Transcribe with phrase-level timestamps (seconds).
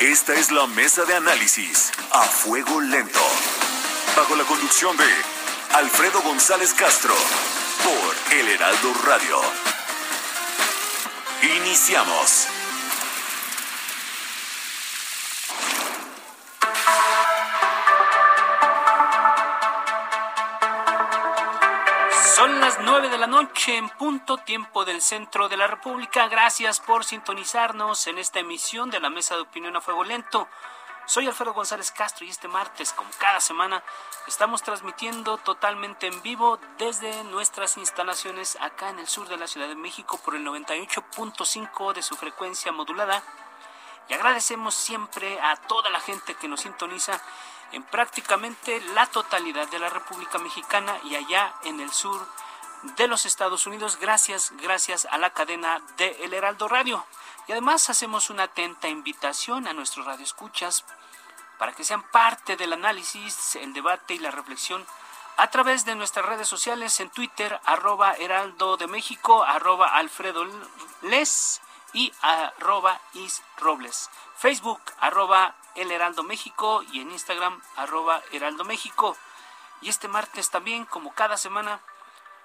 [0.00, 3.20] Esta es la mesa de análisis a fuego lento.
[4.16, 5.04] Bajo la conducción de
[5.74, 7.14] Alfredo González Castro
[7.84, 9.40] por El Heraldo Radio.
[11.60, 12.48] Iniciamos.
[22.34, 26.26] Son las nueve de la noche en punto tiempo del centro de la República.
[26.26, 30.48] Gracias por sintonizarnos en esta emisión de la Mesa de Opinión a Fuego Lento.
[31.06, 33.84] Soy Alfredo González Castro y este martes, como cada semana,
[34.26, 39.68] estamos transmitiendo totalmente en vivo desde nuestras instalaciones acá en el sur de la Ciudad
[39.68, 43.22] de México por el 98.5 de su frecuencia modulada.
[44.08, 47.22] Y agradecemos siempre a toda la gente que nos sintoniza
[47.72, 52.26] en prácticamente la totalidad de la República Mexicana y allá en el sur
[52.96, 57.04] de los Estados Unidos, gracias, gracias a la cadena de El Heraldo Radio.
[57.48, 60.84] Y además hacemos una atenta invitación a nuestros radioescuchas
[61.58, 64.84] para que sean parte del análisis, el debate y la reflexión
[65.36, 70.46] a través de nuestras redes sociales en Twitter, arroba Heraldo de México, arroba Alfredo
[71.02, 71.60] Les
[71.94, 74.10] y arroba Is Robles.
[74.36, 79.16] Facebook, arroba El Heraldo México y en Instagram, arroba Heraldo México.
[79.80, 81.80] Y este martes también, como cada semana,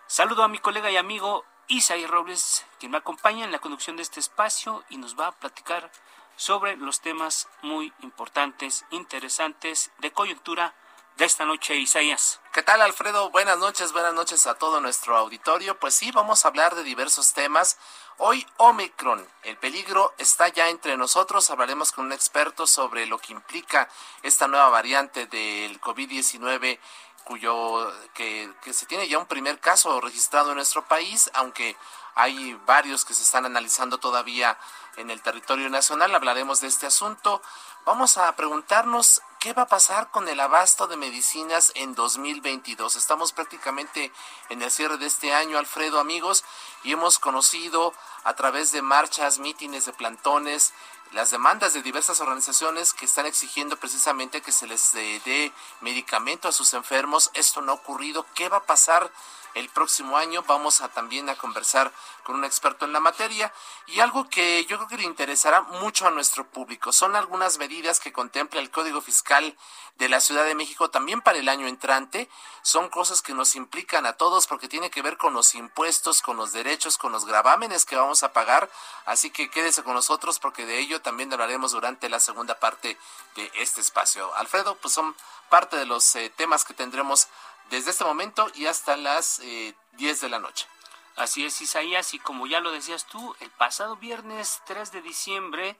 [0.08, 4.04] saludo a mi colega y amigo Isaí Robles, quien me acompaña en la conducción de
[4.04, 5.92] este espacio y nos va a platicar
[6.36, 10.74] sobre los temas muy importantes, interesantes, de coyuntura
[11.18, 12.40] de esta noche, Isaías.
[12.54, 13.30] ¿Qué tal, Alfredo?
[13.30, 15.78] Buenas noches, buenas noches a todo nuestro auditorio.
[15.78, 17.78] Pues sí, vamos a hablar de diversos temas.
[18.22, 21.50] Hoy Omicron, el peligro está ya entre nosotros.
[21.50, 23.88] Hablaremos con un experto sobre lo que implica
[24.24, 26.80] esta nueva variante del COVID-19
[27.24, 31.78] cuyo que, que, se tiene ya un primer caso registrado en nuestro país, aunque
[32.16, 34.58] hay varios que se están analizando todavía
[34.98, 36.14] en el territorio nacional.
[36.14, 37.42] Hablaremos de este asunto.
[37.90, 42.96] Vamos a preguntarnos qué va a pasar con el abasto de medicinas en 2022.
[42.96, 44.12] Estamos prácticamente
[44.50, 46.46] en el cierre de este año, Alfredo, amigos,
[46.84, 47.92] y hemos conocido
[48.26, 50.72] a través de marchas, mítines, de plantones,
[51.14, 55.52] las demandas de diversas organizaciones que están exigiendo precisamente que se les dé
[55.82, 57.32] medicamento a sus enfermos.
[57.34, 58.24] Esto no ha ocurrido.
[58.36, 59.12] ¿Qué va a pasar
[59.54, 60.44] el próximo año?
[60.48, 61.92] Vamos a también a conversar
[62.24, 63.52] con un experto en la materia
[63.88, 66.92] y algo que yo creo que le interesará mucho a nuestro público.
[66.92, 69.58] Son algunas medidas que contempla el Código Fiscal
[69.96, 72.30] de la Ciudad de México también para el año entrante.
[72.62, 76.38] Son cosas que nos implican a todos porque tiene que ver con los impuestos, con
[76.38, 78.70] los derechos, con los gravámenes que vamos a pagar.
[79.06, 82.98] Así que quédese con nosotros porque de ello también hablaremos durante la segunda parte
[83.36, 84.34] de este espacio.
[84.36, 85.16] Alfredo, pues son
[85.50, 87.28] parte de los eh, temas que tendremos
[87.70, 90.68] desde este momento y hasta las eh, 10 de la noche.
[91.16, 95.78] Así es, Isaías, y como ya lo decías tú, el pasado viernes 3 de diciembre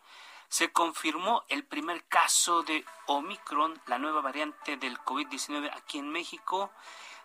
[0.50, 6.72] se confirmó el primer caso de Omicron, la nueva variante del COVID-19 aquí en México.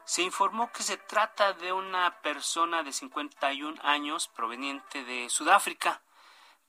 [0.04, 6.02] Se informó que se trata de una persona de 51 años proveniente de Sudáfrica.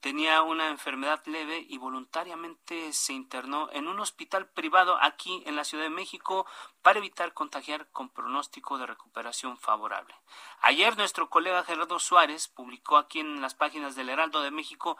[0.06, 5.64] Tenía una enfermedad leve y voluntariamente se internó en un hospital privado aquí en la
[5.64, 6.46] Ciudad de México
[6.84, 10.14] para evitar contagiar con pronóstico de recuperación favorable.
[10.62, 14.96] Ayer nuestro colega Gerardo Suárez publicó aquí en las páginas del Heraldo de México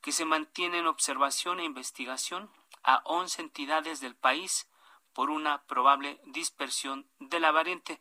[0.00, 2.50] que se mantiene en observación e investigación
[2.82, 4.66] a 11 entidades del país
[5.12, 8.00] por una probable dispersión de la variante.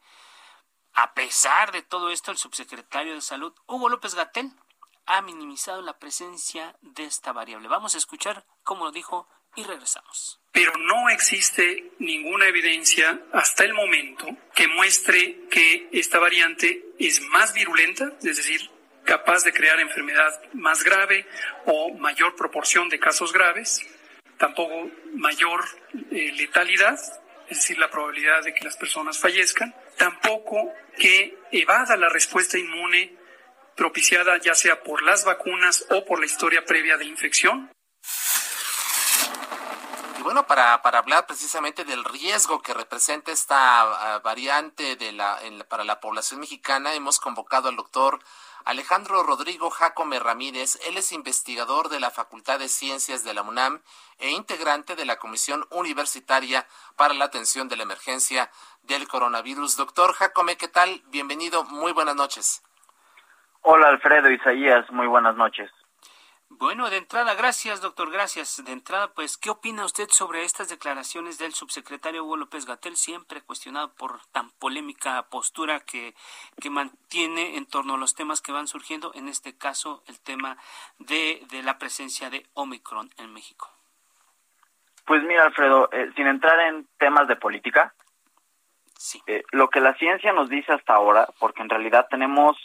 [0.93, 4.53] A pesar de todo esto, el subsecretario de Salud, Hugo López Gatel,
[5.07, 7.68] ha minimizado la presencia de esta variable.
[7.68, 10.39] Vamos a escuchar cómo lo dijo y regresamos.
[10.51, 17.54] Pero no existe ninguna evidencia hasta el momento que muestre que esta variante es más
[17.54, 18.69] virulenta, es decir,
[19.04, 21.25] capaz de crear enfermedad más grave
[21.65, 23.81] o mayor proporción de casos graves,
[24.38, 25.63] tampoco mayor
[26.12, 27.00] eh, letalidad,
[27.50, 33.18] es decir, la probabilidad de que las personas fallezcan, tampoco que evada la respuesta inmune
[33.77, 37.71] propiciada ya sea por las vacunas o por la historia previa de infección.
[40.18, 45.39] Y bueno, para, para hablar precisamente del riesgo que representa esta uh, variante de la,
[45.44, 48.19] en, para la población mexicana, hemos convocado al doctor
[48.65, 53.81] Alejandro Rodrigo Jacome Ramírez, él es investigador de la Facultad de Ciencias de la UNAM
[54.18, 58.51] e integrante de la Comisión Universitaria para la Atención de la Emergencia
[58.81, 59.77] del Coronavirus.
[59.77, 61.01] Doctor Jacome, ¿qué tal?
[61.07, 62.62] Bienvenido, muy buenas noches.
[63.69, 65.69] Hola Alfredo Isaías, muy buenas noches.
[66.47, 68.63] Bueno, de entrada, gracias, doctor, gracias.
[68.63, 73.41] De entrada, pues, ¿qué opina usted sobre estas declaraciones del subsecretario Hugo López Gatel, siempre
[73.41, 76.15] cuestionado por tan polémica postura que,
[76.61, 80.55] que mantiene en torno a los temas que van surgiendo, en este caso, el tema
[80.99, 83.69] de, de la presencia de Omicron en México?
[85.05, 87.93] Pues mira, Alfredo, eh, sin entrar en temas de política,
[88.97, 89.21] sí.
[89.27, 92.55] Eh, lo que la ciencia nos dice hasta ahora, porque en realidad tenemos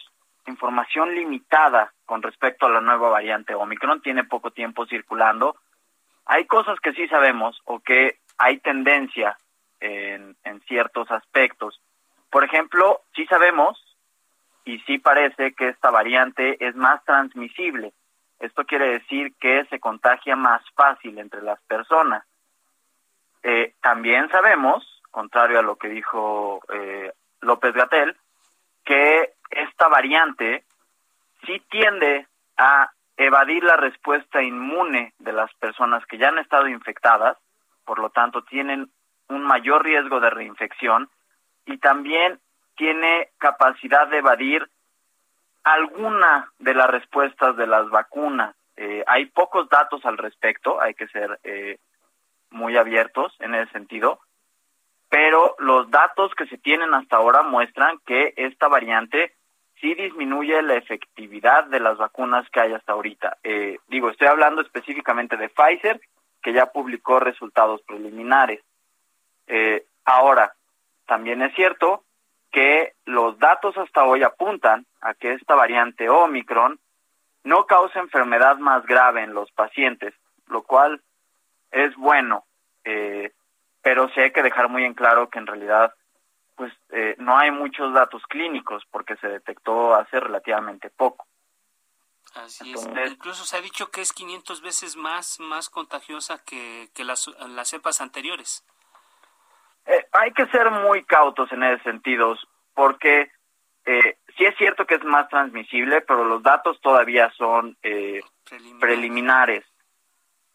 [0.47, 5.57] información limitada con respecto a la nueva variante Omicron, tiene poco tiempo circulando.
[6.27, 9.39] Hay cosas que sí sabemos o que hay tendencia
[9.81, 11.81] en, en ciertos aspectos.
[12.31, 13.79] Por ejemplo, sí sabemos
[14.65, 17.93] y sí parece que esta variante es más transmisible.
[18.39, 22.25] Esto quiere decir que se contagia más fácil entre las personas.
[23.43, 28.17] Eh, también sabemos, contrario a lo que dijo eh, López Gatel,
[28.85, 30.65] que esta variante
[31.47, 32.27] sí tiende
[32.57, 37.37] a evadir la respuesta inmune de las personas que ya han estado infectadas,
[37.85, 38.91] por lo tanto tienen
[39.29, 41.09] un mayor riesgo de reinfección
[41.67, 42.41] y también
[42.77, 44.69] tiene capacidad de evadir
[45.63, 48.57] alguna de las respuestas de las vacunas.
[48.77, 51.79] Eh, hay pocos datos al respecto, hay que ser eh,
[52.51, 54.21] muy abiertos en ese sentido,
[55.09, 59.35] pero los datos que se tienen hasta ahora muestran que esta variante
[59.83, 63.39] sí disminuye la efectividad de las vacunas que hay hasta ahorita.
[63.43, 66.01] Eh, digo, estoy hablando específicamente de Pfizer,
[66.41, 68.61] que ya publicó resultados preliminares.
[69.49, 70.55] Eh, ahora,
[71.07, 72.05] también es cierto
[72.53, 76.79] que los datos hasta hoy apuntan a que esta variante Omicron
[77.43, 80.15] no causa enfermedad más grave en los pacientes,
[80.47, 81.01] lo cual
[81.73, 82.45] es bueno,
[82.85, 83.33] eh,
[83.83, 85.93] pero sí hay que dejar muy en claro que en realidad
[86.57, 91.27] pues eh, no hay muchos datos clínicos porque se detectó hace relativamente poco.
[92.35, 92.89] Así es.
[93.11, 97.69] Incluso se ha dicho que es 500 veces más más contagiosa que, que las, las
[97.69, 98.65] cepas anteriores.
[99.87, 102.37] Eh, hay que ser muy cautos en ese sentido,
[102.75, 103.31] porque
[103.85, 108.81] eh, sí es cierto que es más transmisible, pero los datos todavía son eh, preliminares.
[108.81, 109.65] preliminares.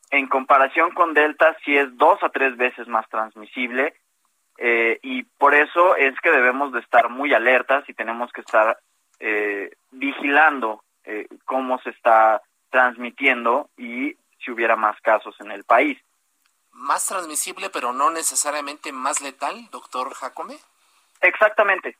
[0.09, 3.93] En comparación con Delta, sí es dos a tres veces más transmisible
[4.57, 8.79] eh, y por eso es que debemos de estar muy alertas y tenemos que estar
[9.19, 15.97] eh, vigilando eh, cómo se está transmitiendo y si hubiera más casos en el país.
[16.71, 20.57] Más transmisible, pero no necesariamente más letal, doctor Jacome.
[21.21, 21.97] Exactamente.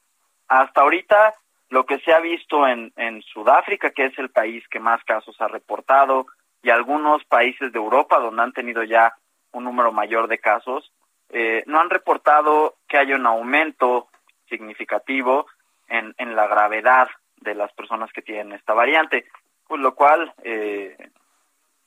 [0.47, 1.35] Hasta ahorita
[1.69, 5.35] lo que se ha visto en, en Sudáfrica, que es el país que más casos
[5.41, 6.27] ha reportado,
[6.61, 9.15] y algunos países de Europa donde han tenido ya
[9.51, 10.91] un número mayor de casos,
[11.29, 14.07] eh, no han reportado que haya un aumento
[14.49, 15.47] significativo
[15.87, 19.25] en, en la gravedad de las personas que tienen esta variante,
[19.67, 20.97] pues lo cual, eh,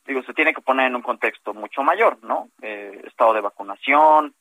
[0.06, 2.50] digo, se tiene que poner en un contexto mucho mayor, ¿no?
[2.62, 4.34] Eh, estado de vacunación,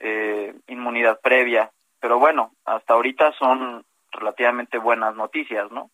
[0.00, 1.70] eh, inmunidad previa,
[2.00, 5.90] pero bueno, hasta ahorita son relativamente buenas noticias, ¿no?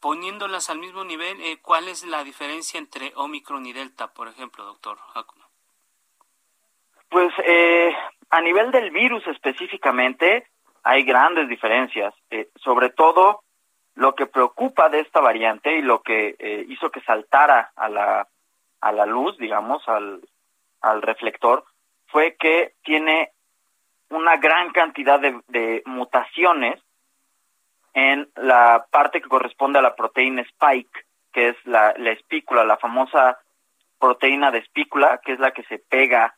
[0.00, 4.64] Poniéndolas al mismo nivel, eh, ¿cuál es la diferencia entre Omicron y Delta, por ejemplo,
[4.64, 4.98] doctor
[7.10, 7.94] pues eh,
[8.30, 10.46] a nivel del virus específicamente
[10.82, 12.14] hay grandes diferencias.
[12.30, 13.42] Eh, sobre todo
[13.94, 18.28] lo que preocupa de esta variante y lo que eh, hizo que saltara a la,
[18.80, 20.20] a la luz, digamos, al,
[20.80, 21.64] al reflector,
[22.06, 23.32] fue que tiene
[24.08, 26.80] una gran cantidad de, de mutaciones
[27.92, 32.76] en la parte que corresponde a la proteína spike, que es la, la espícula, la
[32.76, 33.38] famosa
[33.98, 36.34] proteína de espícula, que es la que se pega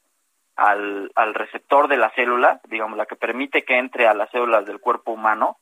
[0.57, 4.67] al, al receptor de la célula, digamos, la que permite que entre a las células
[4.67, 5.59] del cuerpo humano,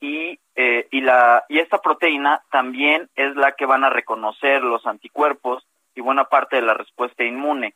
[0.00, 4.86] y, eh, y, la, y esta proteína también es la que van a reconocer los
[4.86, 7.74] anticuerpos y buena parte de la respuesta inmune.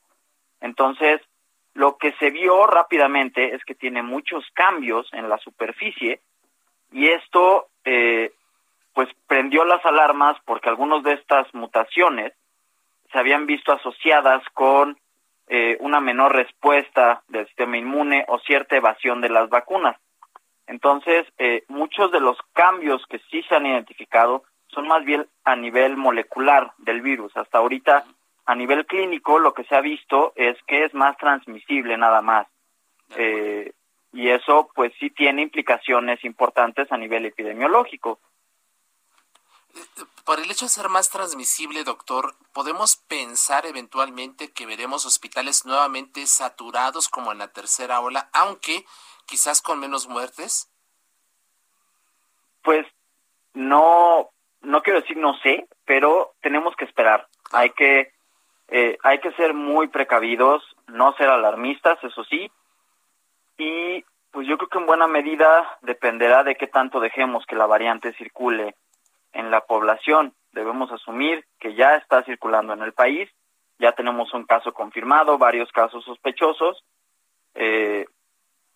[0.60, 1.20] Entonces,
[1.74, 6.20] lo que se vio rápidamente es que tiene muchos cambios en la superficie
[6.92, 8.32] y esto eh,
[8.94, 12.32] pues prendió las alarmas porque algunas de estas mutaciones
[13.12, 14.96] se habían visto asociadas con
[15.56, 19.96] eh, una menor respuesta del sistema inmune o cierta evasión de las vacunas.
[20.66, 25.54] Entonces, eh, muchos de los cambios que sí se han identificado son más bien a
[25.54, 27.36] nivel molecular del virus.
[27.36, 28.04] Hasta ahorita,
[28.46, 32.48] a nivel clínico, lo que se ha visto es que es más transmisible nada más.
[33.16, 33.74] Eh,
[34.12, 38.18] y eso, pues sí tiene implicaciones importantes a nivel epidemiológico.
[40.24, 46.26] Por el hecho de ser más transmisible, doctor, ¿podemos pensar eventualmente que veremos hospitales nuevamente
[46.26, 48.86] saturados como en la tercera ola, aunque
[49.26, 50.70] quizás con menos muertes?
[52.62, 52.86] Pues
[53.52, 54.30] no,
[54.62, 57.28] no quiero decir no sé, pero tenemos que esperar.
[57.52, 58.10] Hay que,
[58.68, 62.50] eh, hay que ser muy precavidos, no ser alarmistas, eso sí,
[63.58, 67.66] y pues yo creo que en buena medida dependerá de qué tanto dejemos que la
[67.66, 68.74] variante circule
[69.34, 70.32] en la población.
[70.52, 73.28] Debemos asumir que ya está circulando en el país,
[73.78, 76.82] ya tenemos un caso confirmado, varios casos sospechosos,
[77.54, 78.06] eh,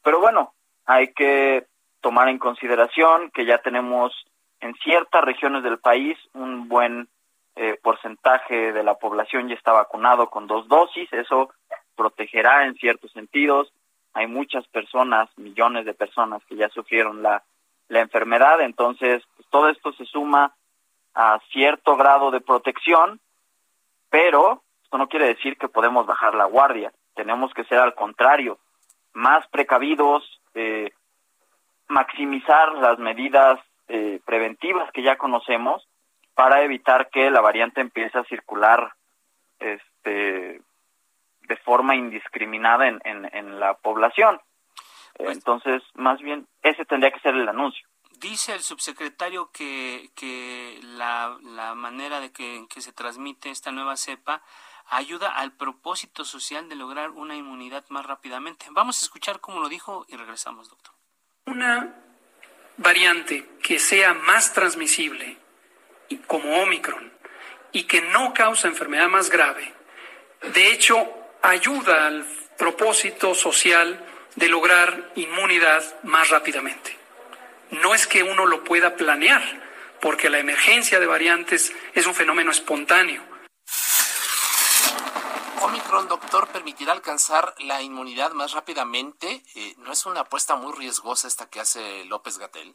[0.03, 0.55] pero bueno,
[0.87, 1.67] hay que
[2.00, 4.12] tomar en consideración que ya tenemos
[4.61, 7.09] en ciertas regiones del país un buen
[7.57, 11.50] eh, porcentaje de la población ya está vacunado con dos dosis, eso
[11.97, 13.73] protegerá en ciertos sentidos.
[14.15, 17.43] Hay muchas personas, millones de personas que ya sufrieron la,
[17.88, 20.54] la enfermedad, entonces pues, todo esto se suma
[21.14, 23.21] a cierto grado de protección,
[24.11, 28.59] pero esto no quiere decir que podemos bajar la guardia, tenemos que ser al contrario,
[29.12, 30.23] más precavidos,
[30.54, 30.92] eh,
[31.88, 35.87] maximizar las medidas eh, preventivas que ya conocemos
[36.35, 38.92] para evitar que la variante empiece a circular
[39.59, 40.61] este
[41.49, 44.38] de forma indiscriminada en, en, la población.
[45.18, 47.87] Pues Entonces, más bien, ese tendría que ser el anuncio.
[48.18, 53.96] Dice el subsecretario que, que la, la manera de que, que se transmite esta nueva
[53.96, 54.42] cepa
[54.87, 58.66] ayuda al propósito social de lograr una inmunidad más rápidamente.
[58.70, 60.94] Vamos a escuchar cómo lo dijo y regresamos, doctor.
[61.46, 61.94] Una
[62.76, 65.37] variante que sea más transmisible,
[66.26, 67.12] como Omicron,
[67.72, 69.75] y que no causa enfermedad más grave,
[70.54, 70.96] de hecho
[71.42, 74.04] ayuda al propósito social
[74.38, 76.97] de lograr inmunidad más rápidamente.
[77.73, 79.42] No es que uno lo pueda planear,
[80.00, 83.21] porque la emergencia de variantes es un fenómeno espontáneo.
[85.61, 89.42] Omicron, doctor, permitirá alcanzar la inmunidad más rápidamente.
[89.57, 92.73] Eh, ¿No es una apuesta muy riesgosa esta que hace López Gatel?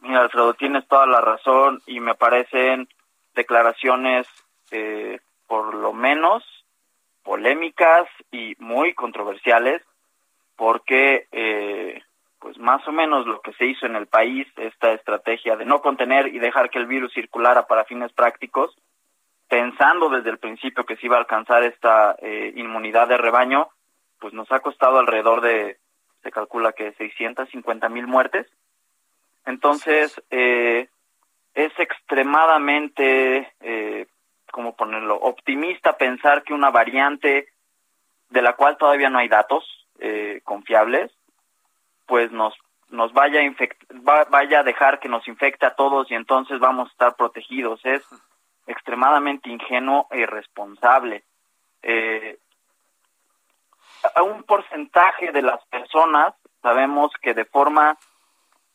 [0.00, 2.88] Mira, Alfredo, tienes toda la razón y me parecen
[3.36, 4.26] declaraciones,
[4.72, 6.42] eh, por lo menos,
[7.22, 9.80] polémicas y muy controversiales
[10.56, 12.02] porque eh,
[12.38, 15.80] pues más o menos lo que se hizo en el país, esta estrategia de no
[15.80, 18.76] contener y dejar que el virus circulara para fines prácticos,
[19.48, 23.68] pensando desde el principio que se iba a alcanzar esta eh, inmunidad de rebaño,
[24.18, 25.78] pues nos ha costado alrededor de,
[26.22, 28.46] se calcula que 650 mil muertes.
[29.46, 30.88] Entonces, eh,
[31.54, 34.06] es extremadamente eh,
[34.52, 35.16] ¿cómo ponerlo?
[35.16, 37.48] Optimista pensar que una variante
[38.30, 39.64] de la cual todavía no hay datos
[39.98, 41.10] eh, confiables,
[42.06, 42.54] pues nos
[42.90, 46.92] nos vaya a vaya a dejar que nos infecte a todos y entonces vamos a
[46.92, 47.80] estar protegidos.
[47.84, 48.02] Es
[48.66, 51.24] extremadamente ingenuo e irresponsable.
[51.82, 52.38] Eh,
[54.14, 57.96] a un porcentaje de las personas sabemos que de forma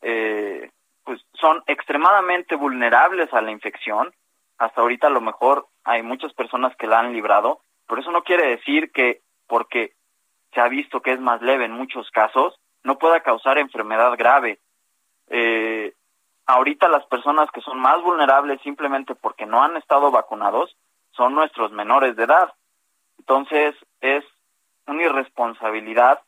[0.01, 0.71] eh,
[1.03, 4.11] pues son extremadamente vulnerables a la infección
[4.57, 8.23] hasta ahorita a lo mejor hay muchas personas que la han librado, pero eso no
[8.23, 9.93] quiere decir que porque
[10.57, 14.59] se ha visto que es más leve en muchos casos, no pueda causar enfermedad grave.
[15.29, 15.93] Eh,
[16.47, 20.75] ahorita las personas que son más vulnerables simplemente porque no han estado vacunados
[21.11, 22.51] son nuestros menores de edad.
[23.19, 24.25] Entonces es
[24.87, 26.21] una irresponsabilidad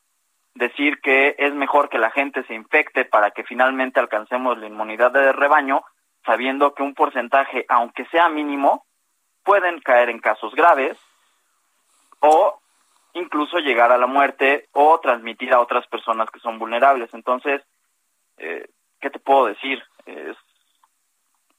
[0.54, 5.10] decir que es mejor que la gente se infecte para que finalmente alcancemos la inmunidad
[5.12, 5.82] de rebaño
[6.24, 8.86] sabiendo que un porcentaje, aunque sea mínimo,
[9.44, 11.00] pueden caer en casos graves
[12.20, 12.60] o
[13.14, 17.14] incluso llegar a la muerte o transmitir a otras personas que son vulnerables.
[17.14, 17.62] Entonces,
[18.38, 19.84] eh, ¿qué te puedo decir?
[20.06, 20.38] Es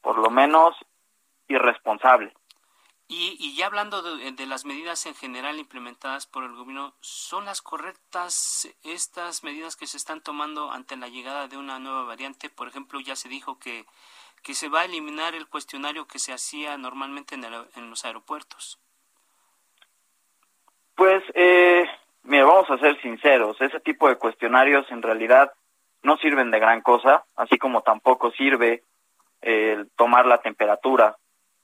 [0.01, 0.77] por lo menos
[1.49, 2.33] irresponsable.
[3.09, 7.45] Y, y ya hablando de, de, las medidas en general implementadas por el gobierno, ¿son
[7.45, 12.51] las correctas estas medidas que se están tomando ante la llegada de una nueva variante?
[12.51, 13.85] Por ejemplo, ya se dijo que
[14.43, 18.79] que se va a eliminar el cuestionario que se hacía normalmente en, los aeropuertos?
[21.01, 21.87] Pues, eh,
[22.25, 25.51] mira, vamos a ser sinceros, ese tipo de cuestionarios en realidad
[26.03, 28.83] no sirven de gran cosa, así como tampoco sirve
[29.41, 31.17] el tomar la temperatura,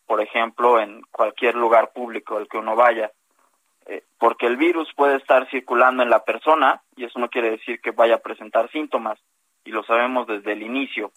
[0.07, 3.13] por ejemplo, en cualquier lugar público al que uno vaya,
[3.85, 7.79] eh, porque el virus puede estar circulando en la persona y eso no quiere decir
[7.83, 9.19] que vaya a presentar síntomas,
[9.67, 11.13] y lo sabemos desde el inicio.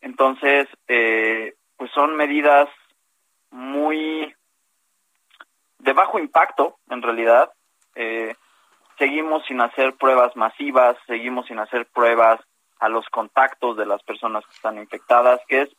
[0.00, 2.68] Entonces, eh, pues son medidas
[3.52, 4.34] muy
[5.78, 7.50] de bajo impacto, en realidad.
[7.94, 8.34] Eh,
[8.98, 12.40] seguimos sin hacer pruebas masivas, seguimos sin hacer pruebas
[12.80, 15.70] a los contactos de las personas que están infectadas, que es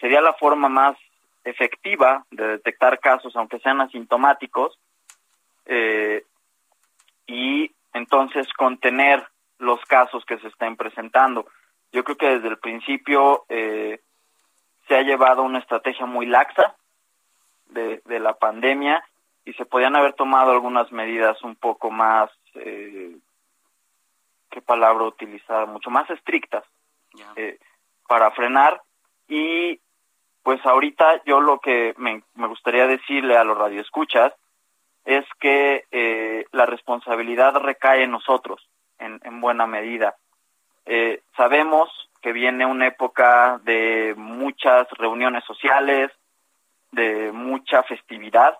[0.00, 0.96] sería la forma más
[1.44, 4.78] efectiva de detectar casos, aunque sean asintomáticos,
[5.66, 6.24] eh,
[7.26, 9.24] y entonces contener
[9.58, 11.46] los casos que se estén presentando.
[11.92, 14.00] Yo creo que desde el principio eh,
[14.88, 16.76] se ha llevado una estrategia muy laxa
[17.66, 19.04] de, de, la pandemia
[19.44, 23.16] y se podían haber tomado algunas medidas un poco más, eh,
[24.50, 25.66] ¿qué palabra utilizar?
[25.66, 26.64] Mucho más estrictas
[27.36, 27.58] eh,
[28.06, 28.80] para frenar
[29.28, 29.80] y
[30.42, 34.32] pues ahorita yo lo que me, me gustaría decirle a los radioescuchas
[35.04, 38.68] es que eh, la responsabilidad recae en nosotros
[38.98, 40.16] en, en buena medida.
[40.84, 46.10] Eh, sabemos que viene una época de muchas reuniones sociales,
[46.92, 48.56] de mucha festividad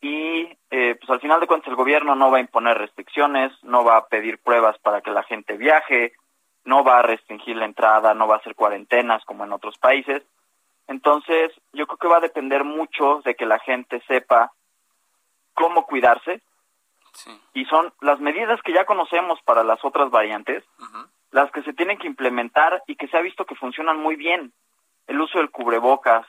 [0.00, 3.84] y eh, pues al final de cuentas el gobierno no va a imponer restricciones, no
[3.84, 6.12] va a pedir pruebas para que la gente viaje,
[6.64, 10.22] no va a restringir la entrada, no va a hacer cuarentenas como en otros países.
[10.88, 14.52] Entonces, yo creo que va a depender mucho de que la gente sepa
[15.54, 16.42] cómo cuidarse.
[17.54, 20.62] Y son las medidas que ya conocemos para las otras variantes,
[21.30, 24.52] las que se tienen que implementar y que se ha visto que funcionan muy bien.
[25.06, 26.26] El uso del cubrebocas,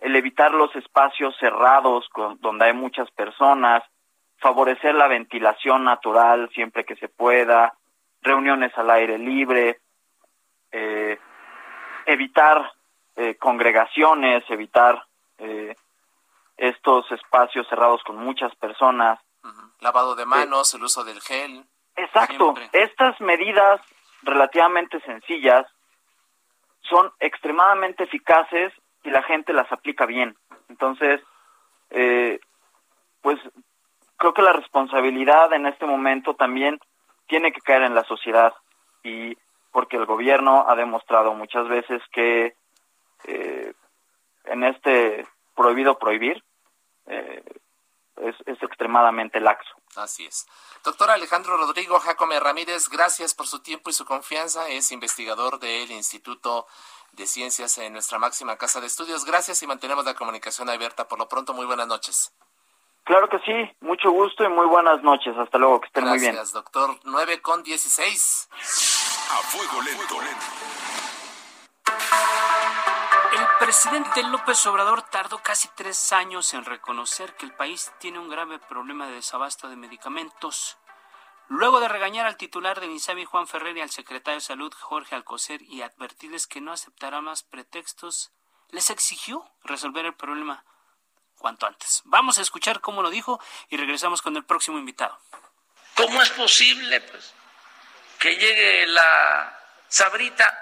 [0.00, 2.08] el evitar los espacios cerrados
[2.40, 3.82] donde hay muchas personas,
[4.38, 7.74] favorecer la ventilación natural siempre que se pueda,
[8.22, 9.80] reuniones al aire libre,
[10.70, 11.18] eh,
[12.06, 12.72] evitar
[13.16, 15.04] eh, congregaciones, evitar
[15.38, 15.74] eh,
[16.56, 19.18] estos espacios cerrados con muchas personas.
[19.80, 21.64] Lavado de manos, el uso del gel.
[21.96, 22.54] Exacto.
[22.72, 23.80] Estas medidas
[24.22, 25.66] relativamente sencillas
[26.82, 28.72] son extremadamente eficaces
[29.04, 30.36] y la gente las aplica bien.
[30.68, 31.20] Entonces,
[33.22, 33.38] pues
[34.18, 36.78] creo que la responsabilidad en este momento también
[37.26, 38.52] tiene que caer en la sociedad
[39.02, 39.36] y
[39.70, 42.54] porque el gobierno ha demostrado muchas veces que
[43.24, 43.72] eh,
[44.44, 46.42] en este prohibido prohibir
[47.06, 47.42] eh,
[48.22, 49.74] es, es, extremadamente laxo.
[49.96, 50.46] Así es.
[50.84, 54.68] Doctor Alejandro Rodrigo Jacome Ramírez, gracias por su tiempo y su confianza.
[54.68, 56.66] Es investigador del Instituto
[57.12, 59.24] de Ciencias en nuestra máxima casa de estudios.
[59.24, 61.08] Gracias y mantenemos la comunicación abierta.
[61.08, 62.32] Por lo pronto, muy buenas noches.
[63.04, 65.34] Claro que sí, mucho gusto y muy buenas noches.
[65.38, 66.34] Hasta luego, que estén muy bien.
[66.34, 66.98] Gracias, doctor.
[67.04, 68.48] 9 con 16.
[69.30, 70.20] A fuego lento.
[70.20, 70.87] El
[73.80, 78.58] presidente López Obrador tardó casi tres años en reconocer que el país tiene un grave
[78.58, 80.78] problema de desabasto de medicamentos.
[81.46, 85.14] Luego de regañar al titular de INSABI Juan Ferrer y al secretario de Salud Jorge
[85.14, 88.32] Alcocer y advertirles que no aceptará más pretextos,
[88.70, 90.64] les exigió resolver el problema
[91.36, 92.02] cuanto antes.
[92.04, 95.16] Vamos a escuchar cómo lo dijo y regresamos con el próximo invitado.
[95.96, 97.32] ¿Cómo es posible pues,
[98.18, 100.52] que llegue la sabrita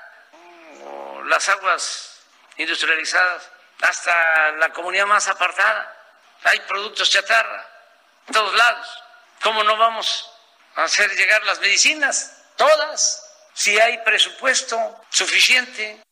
[0.84, 2.15] o las aguas
[2.58, 3.50] industrializadas
[3.82, 5.92] hasta la comunidad más apartada?
[6.44, 7.66] Hay productos chatarra
[8.26, 9.02] en todos lados.
[9.42, 10.30] ¿Cómo no vamos
[10.76, 12.44] a hacer llegar las medicinas?
[12.56, 13.22] Todas.
[13.52, 14.76] Si hay presupuesto
[15.10, 16.02] suficiente.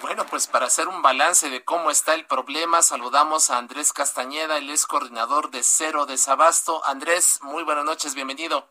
[0.00, 4.58] Bueno, pues para hacer un balance de cómo está el problema, saludamos a Andrés Castañeda,
[4.58, 6.84] el ex coordinador de Cero Desabasto.
[6.84, 8.68] Andrés, muy buenas noches, bienvenido.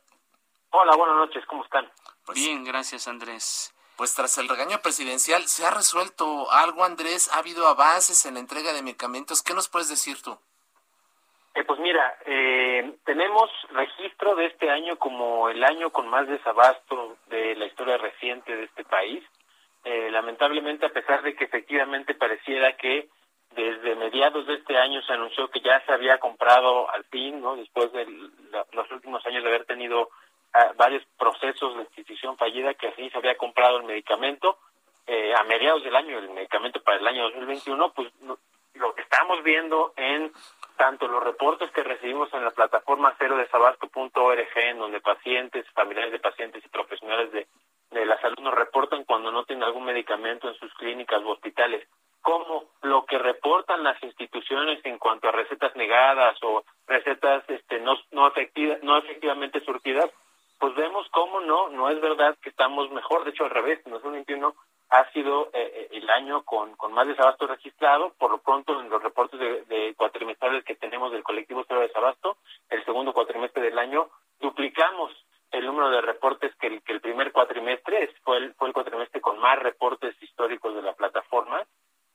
[0.69, 1.91] Hola, buenas noches, ¿cómo están?
[2.23, 3.73] Pues, Bien, gracias Andrés.
[4.03, 7.31] Pues tras el regaño presidencial, ¿se ha resuelto algo, Andrés?
[7.31, 9.41] ¿Ha habido avances en la entrega de medicamentos?
[9.41, 10.37] ¿Qué nos puedes decir tú?
[11.55, 17.15] Eh, pues mira, eh, tenemos registro de este año como el año con más desabasto
[17.27, 19.23] de la historia reciente de este país.
[19.85, 23.07] Eh, lamentablemente, a pesar de que efectivamente pareciera que
[23.51, 27.55] desde mediados de este año se anunció que ya se había comprado al fin, ¿no?
[27.55, 28.05] Después de
[28.73, 30.09] los últimos años de haber tenido
[30.75, 34.57] varios procesos de adquisición fallida, que así se había comprado el medicamento,
[35.07, 38.11] eh, a mediados del año, el medicamento para el año 2021, pues
[38.75, 40.31] lo que estamos viendo en
[40.77, 43.37] tanto los reportes que recibimos en la plataforma cero
[44.55, 47.47] en donde pacientes, familiares de pacientes y profesionales de
[47.93, 51.87] de la salud nos reportan cuando no tienen algún medicamento en sus clínicas u hospitales,
[52.21, 57.95] como lo que reportan las instituciones en cuanto a recetas negadas o recetas este, no,
[58.11, 60.09] no, efectiva, no efectivamente surtidas,
[60.63, 63.91] pues vemos cómo no, no es verdad que estamos mejor, de hecho al revés, en
[63.91, 64.55] 2021
[64.91, 68.89] ha sido eh, eh, el año con, con más desabasto registrado, por lo pronto en
[68.89, 72.37] los reportes de, de cuatrimestrales que tenemos del colectivo Cero Desabasto,
[72.69, 74.07] el segundo cuatrimestre del año,
[74.39, 75.11] duplicamos
[75.51, 79.19] el número de reportes que el, que el primer cuatrimestre, fue el, fue el cuatrimestre
[79.19, 81.61] con más reportes históricos de la plataforma,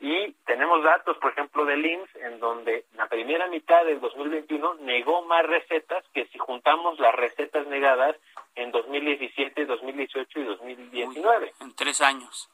[0.01, 5.23] y tenemos datos, por ejemplo, del IMSS, en donde la primera mitad del 2021 negó
[5.23, 8.17] más recetas que si juntamos las recetas negadas
[8.55, 11.53] en 2017, 2018 y 2019.
[11.61, 12.49] en tres años.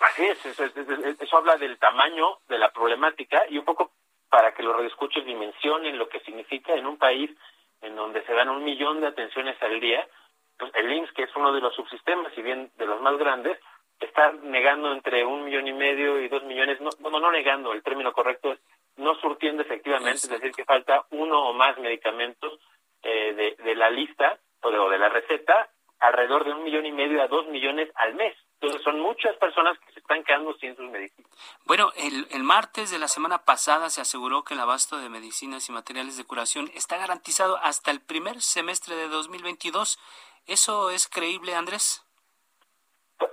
[0.00, 3.92] Así es, eso, eso, habla del tamaño de la problemática y un poco
[4.28, 7.30] para que los radioescuchos dimensionen lo que significa en un país
[7.82, 10.06] en donde se dan un millón de atenciones al día,
[10.58, 13.58] pues el IMSS, que es uno de los subsistemas, y bien de los más grandes,
[14.06, 17.82] está negando entre un millón y medio y dos millones, no, bueno, no negando, el
[17.82, 18.60] término correcto es
[18.96, 22.58] no surtiendo efectivamente, es decir, que falta uno o más medicamentos
[23.02, 26.84] eh, de, de la lista o de, o de la receta, alrededor de un millón
[26.86, 28.36] y medio a dos millones al mes.
[28.60, 31.28] Entonces son muchas personas que se están quedando sin sus medicinas.
[31.64, 35.68] Bueno, el, el, martes de la semana pasada se aseguró que el abasto de medicinas
[35.68, 39.98] y materiales de curación está garantizado hasta el primer semestre de 2022.
[40.46, 42.04] ¿Eso es creíble, Andrés?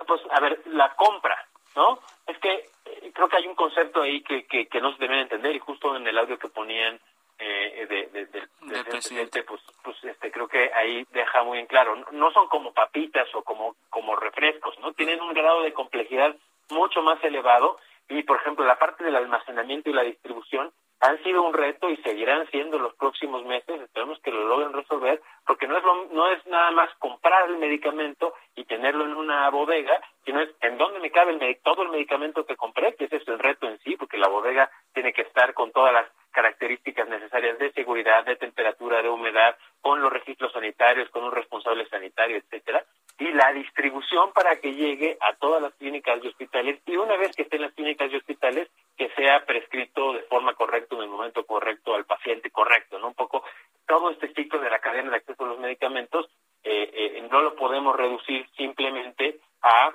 [0.08, 2.00] Pues, a ver, la compra, ¿no?
[2.28, 5.22] Es que eh, creo que hay un concepto ahí que, que, que no se debe
[5.22, 7.00] entender y justo en el audio que ponían
[7.42, 12.32] eh, de, del presidente, pues, pues este, creo que ahí deja muy en claro, no,
[12.32, 14.92] son como papitas o como, como refrescos, ¿no?
[14.92, 16.36] Tienen un grado de complejidad
[16.70, 21.44] mucho más elevado y, por ejemplo, la parte del almacenamiento y la distribución han sido
[21.44, 23.82] un reto y seguirán siendo los próximos meses.
[23.82, 28.34] Esperemos que lo logren resolver, porque no es, no es nada más comprar el medicamento
[28.56, 32.46] y tenerlo en una bodega, sino es en dónde me cabe el, todo el medicamento
[32.46, 35.54] que compré, que ese es el reto en sí, porque la bodega tiene que estar
[35.54, 41.10] con todas las características necesarias de seguridad, de temperatura, de humedad, con los registros sanitarios,
[41.10, 42.84] con un responsable sanitario, etcétera,
[43.20, 47.36] y la distribución para que llegue a todas las clínicas y hospitales y una vez
[47.36, 51.10] que esté en las clínicas y hospitales que sea prescrito de forma correcta en el
[51.10, 53.08] momento correcto al paciente correcto, ¿no?
[53.08, 53.44] Un poco
[53.86, 56.30] todo este ciclo de la cadena de acceso a los medicamentos
[56.64, 59.94] eh, eh, no lo podemos reducir simplemente a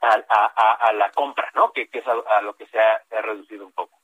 [0.00, 1.72] a, a, la compra, ¿no?
[1.72, 3.98] Que, es a, lo que se ha reducido un poco.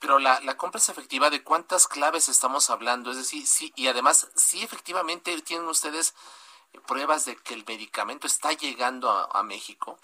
[0.00, 3.10] Pero la, la compra es efectiva, ¿de cuántas claves estamos hablando?
[3.10, 6.14] Es decir, sí, y además, sí efectivamente tienen ustedes
[6.86, 9.98] pruebas de que el medicamento está llegando a, México.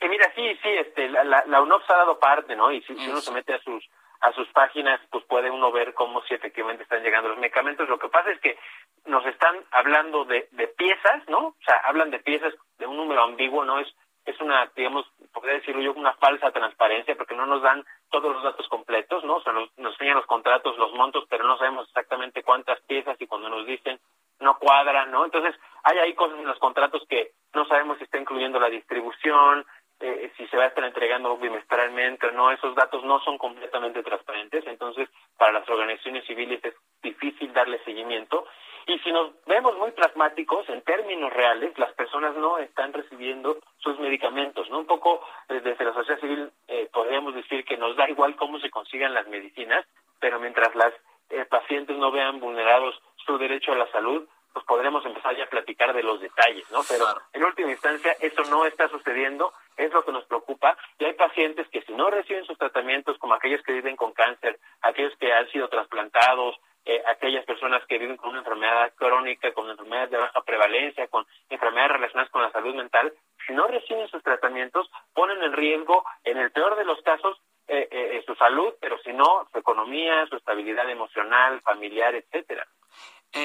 [0.00, 2.70] Eh, mira, sí, sí, este, la, la, UNOPS ha dado parte, ¿no?
[2.70, 3.84] Y si, uno se mete a sus
[4.20, 7.88] a sus páginas, pues puede uno ver cómo si efectivamente están llegando los medicamentos.
[7.88, 8.58] Lo que pasa es que
[9.06, 11.38] nos están hablando de, de piezas, ¿no?
[11.38, 13.78] O sea, hablan de piezas de un número ambiguo, ¿no?
[13.78, 13.94] Es
[14.28, 18.42] es una, digamos, podría decirlo yo, una falsa transparencia porque no nos dan todos los
[18.42, 19.36] datos completos, ¿no?
[19.36, 23.16] O sea, nos, nos enseñan los contratos, los montos, pero no sabemos exactamente cuántas piezas
[23.20, 23.98] y cuando nos dicen
[24.40, 25.24] no cuadran, ¿no?
[25.24, 29.66] Entonces, hay ahí cosas en los contratos que no sabemos si está incluyendo la distribución,
[30.00, 34.02] eh, si se va a estar entregando bimestralmente o no, esos datos no son completamente
[34.02, 38.46] transparentes, entonces para las organizaciones civiles es difícil darle seguimiento.
[38.88, 43.98] Y si nos vemos muy pragmáticos, en términos reales, las personas no están recibiendo sus
[43.98, 44.78] medicamentos, ¿no?
[44.78, 45.20] Un poco
[45.50, 49.12] eh, desde la sociedad civil eh, podríamos decir que nos da igual cómo se consigan
[49.12, 49.84] las medicinas,
[50.20, 50.94] pero mientras las
[51.28, 55.50] eh, pacientes no vean vulnerados su derecho a la salud, pues podremos empezar ya a
[55.50, 56.80] platicar de los detalles, ¿no?
[56.88, 61.12] Pero en última instancia eso no está sucediendo, es lo que nos preocupa y hay
[61.12, 65.30] pacientes que si no reciben sus tratamientos, como aquellos que viven con cáncer, aquellos que
[65.30, 70.16] han sido trasplantados, eh, aquellas personas que viven con una enfermedad crónica, con enfermedades de
[70.16, 73.12] baja prevalencia, con enfermedades relacionadas con la salud mental,
[73.46, 77.88] si no reciben sus tratamientos, ponen en riesgo, en el peor de los casos, eh,
[77.90, 82.66] eh, su salud, pero si no, su economía, su estabilidad emocional, familiar, etcétera.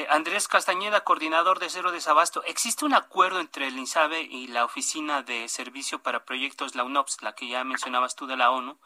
[0.07, 0.47] Andrés
[1.03, 6.01] Coordinador de Cero Desabasto, ¿existe un acuerdo entre el INSABE y la Oficina de Servicio
[6.01, 8.77] para Proyectos, la UNOPS, la que ya mencionabas tú de la ONU,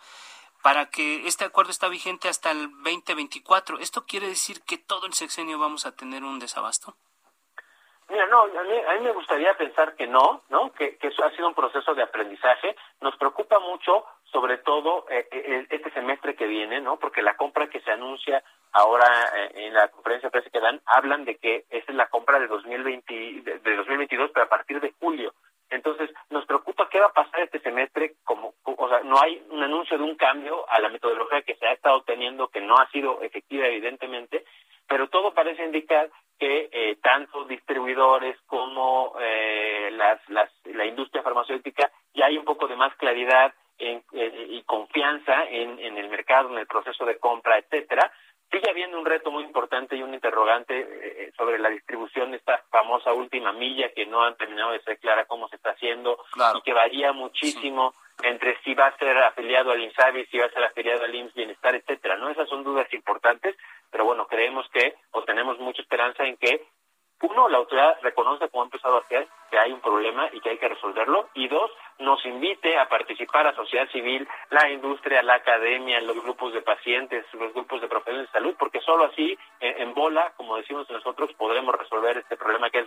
[0.64, 3.80] para que este acuerdo está vigente hasta el 2024.
[3.80, 6.96] ¿Esto quiere decir que todo el sexenio vamos a tener un desabasto?
[8.10, 10.72] Mira, no, a mí, me gustaría pensar que no, ¿no?
[10.72, 12.76] Que, eso ha sido un proceso de aprendizaje.
[13.02, 16.98] Nos preocupa mucho, sobre todo eh, eh, este semestre que viene, ¿no?
[16.98, 20.82] Porque la compra que se anuncia ahora eh, en la conferencia de prensa que dan,
[20.86, 24.94] hablan de que esa es la compra de 2020, de 2022, pero a partir de
[25.00, 25.34] julio.
[25.70, 29.62] Entonces, nos preocupa qué va a pasar este semestre, como, o sea, no hay un
[29.62, 32.90] anuncio de un cambio a la metodología que se ha estado teniendo, que no ha
[32.90, 34.46] sido efectiva evidentemente,
[34.88, 41.92] pero todo parece indicar que eh, tanto distribuidores como eh, las, las, la industria farmacéutica
[42.14, 46.50] ya hay un poco de más claridad en, eh, y confianza en, en el mercado,
[46.52, 48.12] en el proceso de compra, etcétera,
[48.58, 52.58] Sigue habiendo un reto muy importante y un interrogante eh, sobre la distribución de esta
[52.72, 56.18] famosa última milla que no han terminado de ser clara cómo se está haciendo
[56.56, 57.94] y que varía muchísimo
[58.24, 61.36] entre si va a ser afiliado al INSABI, si va a ser afiliado al IMSS
[61.36, 62.32] Bienestar, etcétera, ¿no?
[62.32, 63.56] Esas son dudas importantes,
[63.92, 66.66] pero bueno, creemos que o tenemos mucha esperanza en que
[67.22, 70.50] uno, la autoridad reconoce, como ha empezado a hacer, que hay un problema y que
[70.52, 71.30] hay que resolverlo.
[71.34, 76.54] Y dos, nos invite a participar a sociedad civil, la industria, la academia, los grupos
[76.54, 80.90] de pacientes, los grupos de profesionales de salud, porque solo así, en, bola, como decimos
[80.92, 82.87] nosotros, podremos resolver este problema que es.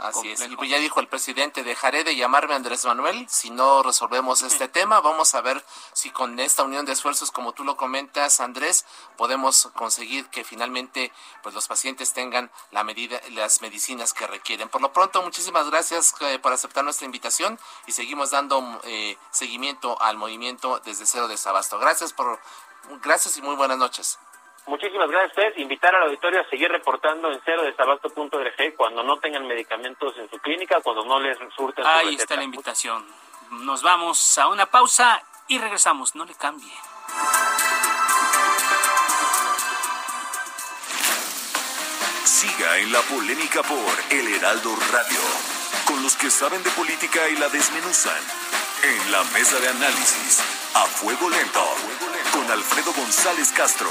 [0.00, 0.40] Así es.
[0.48, 4.66] Y pues ya dijo el presidente, dejaré de llamarme Andrés Manuel si no resolvemos este
[4.66, 5.00] tema.
[5.00, 8.86] Vamos a ver si con esta unión de esfuerzos, como tú lo comentas, Andrés,
[9.16, 14.70] podemos conseguir que finalmente pues los pacientes tengan la medida, las medicinas que requieren.
[14.70, 20.00] Por lo pronto, muchísimas gracias eh, por aceptar nuestra invitación y seguimos dando eh, seguimiento
[20.00, 21.78] al movimiento desde cero de Sabasto.
[21.78, 22.40] Gracias por
[23.02, 24.18] gracias y muy buenas noches.
[24.66, 25.58] Muchísimas gracias a ustedes.
[25.58, 30.30] Invitar al auditorio a seguir reportando en cero de sabasto.org cuando no tengan medicamentos en
[30.30, 31.84] su clínica, cuando no les surten.
[31.86, 33.04] Ahí está la invitación.
[33.50, 36.14] Nos vamos a una pausa y regresamos.
[36.14, 36.72] No le cambie.
[42.24, 45.20] Siga en la polémica por El Heraldo Radio,
[45.86, 48.22] con los que saben de política y la desmenuzan.
[48.82, 50.40] En la mesa de análisis,
[50.74, 51.64] a fuego lento,
[52.32, 53.90] con Alfredo González Castro.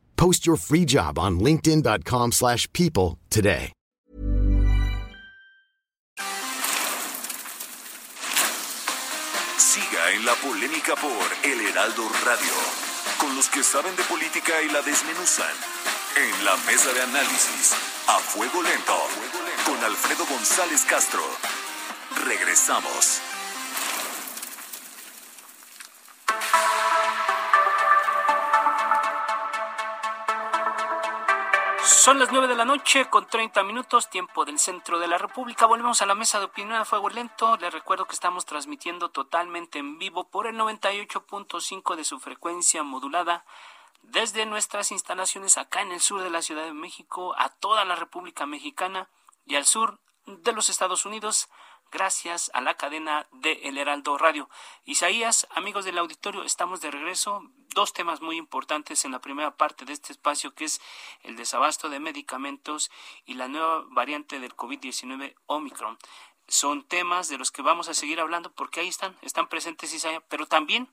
[0.21, 3.73] Post your free job on linkedin.com/people today.
[9.57, 12.55] Siga en la polémica por El Heraldo Radio,
[13.17, 15.55] con los que saben de política y la desmenuzan.
[16.15, 17.73] En la mesa de análisis,
[18.07, 18.99] a fuego lento,
[19.65, 21.23] con Alfredo González Castro.
[22.27, 23.21] Regresamos.
[31.83, 35.65] Son las 9 de la noche con 30 minutos, tiempo del centro de la República.
[35.65, 37.57] Volvemos a la mesa de opinión a fuego lento.
[37.57, 43.45] Les recuerdo que estamos transmitiendo totalmente en vivo por el 98.5 de su frecuencia modulada
[44.03, 47.95] desde nuestras instalaciones acá en el sur de la Ciudad de México a toda la
[47.95, 49.09] República Mexicana
[49.47, 51.49] y al sur de los Estados Unidos
[51.91, 54.49] gracias a la cadena de El Heraldo Radio.
[54.85, 57.43] Isaías, amigos del auditorio, estamos de regreso.
[57.75, 60.81] Dos temas muy importantes en la primera parte de este espacio, que es
[61.23, 62.89] el desabasto de medicamentos
[63.25, 65.97] y la nueva variante del COVID-19 Omicron.
[66.47, 70.23] Son temas de los que vamos a seguir hablando porque ahí están, están presentes Isaías,
[70.29, 70.89] pero también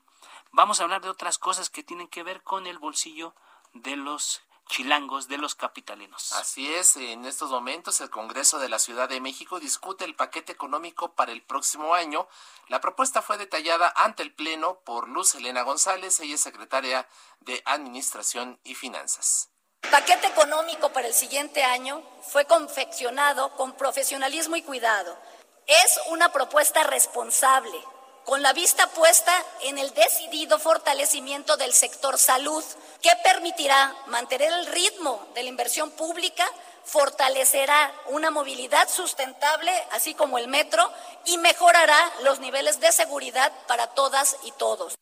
[0.51, 3.33] vamos a hablar de otras cosas que tienen que ver con el bolsillo
[3.73, 6.31] de los chilangos de los capitalinos.
[6.33, 10.53] Así es, en estos momentos el Congreso de la Ciudad de México discute el paquete
[10.53, 12.27] económico para el próximo año.
[12.67, 17.07] La propuesta fue detallada ante el Pleno por Luz Elena González, ella es secretaria
[17.41, 19.49] de Administración y Finanzas.
[19.81, 25.17] El paquete económico para el siguiente año fue confeccionado con profesionalismo y cuidado.
[25.65, 27.77] Es una propuesta responsable,
[28.25, 32.63] con la vista puesta en el decidido fortalecimiento del sector salud,
[33.01, 36.45] que permitirá mantener el ritmo de la inversión pública,
[36.85, 40.91] fortalecerá una movilidad sustentable, así como el metro,
[41.25, 44.95] y mejorará los niveles de seguridad para todas y todos.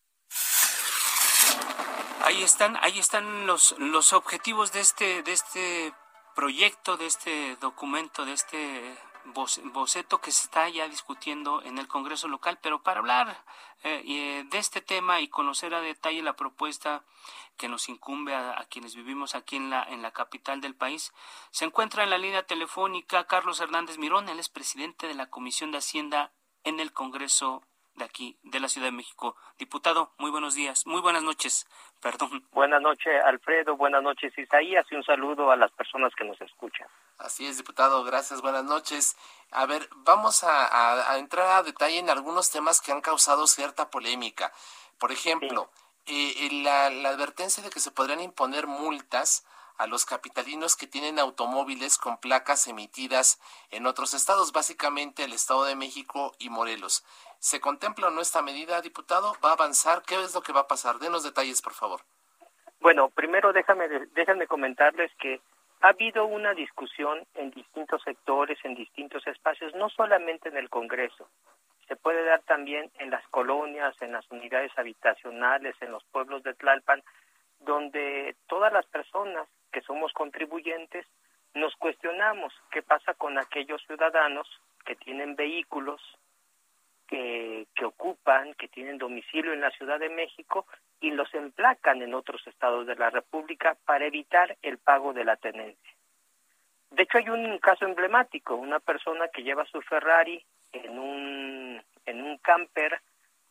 [2.24, 5.94] Ahí están, ahí están los, los objetivos de este, de este
[6.36, 8.98] proyecto, de este documento, de este
[9.34, 13.44] boceto que se está ya discutiendo en el Congreso local, pero para hablar
[13.84, 17.04] eh, eh, de este tema y conocer a detalle la propuesta
[17.58, 21.14] que nos incumbe a, quienes vivimos aquí en la, en la capital del país,
[21.52, 25.72] se encuentra en la línea telefónica Carlos Hernández Mirón, él es presidente de la Comisión
[25.72, 26.32] de Hacienda
[26.64, 27.64] en el Congreso
[27.98, 29.36] de aquí, de la Ciudad de México.
[29.58, 31.68] Diputado, muy buenos días, muy buenas noches,
[32.02, 32.48] perdón.
[32.52, 36.88] Buenas noches, Alfredo, buenas noches, Isaías, y un saludo a las personas que nos escuchan.
[37.18, 39.18] Así es, diputado, gracias, buenas noches.
[39.52, 44.54] A ver, vamos a, entrar a detalle en algunos temas que han causado cierta polémica.
[45.00, 45.72] Por ejemplo,
[46.06, 49.46] eh, la, la advertencia de que se podrían imponer multas
[49.78, 53.40] a los capitalinos que tienen automóviles con placas emitidas
[53.72, 57.04] en otros estados, básicamente el Estado de México y Morelos.
[57.40, 59.36] ¿Se contempla o no esta medida, diputado?
[59.44, 60.04] ¿Va a avanzar?
[60.04, 61.00] ¿Qué es lo que va a pasar?
[61.00, 62.02] Denos detalles, por favor.
[62.80, 65.42] Bueno, primero déjame, déjame comentarles que
[65.82, 71.30] ha habido una discusión en distintos sectores, en distintos espacios, no solamente en el Congreso.
[71.88, 76.54] Se puede dar también en las colonias, en las unidades habitacionales, en los pueblos de
[76.56, 77.02] Tlalpan,
[77.60, 81.06] donde todas las personas que somos contribuyentes
[81.54, 84.48] Nos cuestionamos qué pasa con aquellos ciudadanos
[84.86, 86.00] que tienen vehículos
[87.08, 90.66] que, que ocupan, que tienen domicilio en la Ciudad de México
[91.00, 95.36] y los emplacan en otros estados de la República para evitar el pago de la
[95.38, 95.94] tenencia.
[96.92, 102.22] De hecho, hay un caso emblemático, una persona que lleva su Ferrari en un, en
[102.22, 103.02] un camper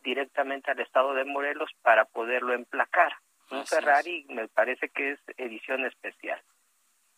[0.01, 3.13] directamente al estado de Morelos para poderlo emplacar.
[3.51, 6.41] Un Ferrari me parece que es edición especial.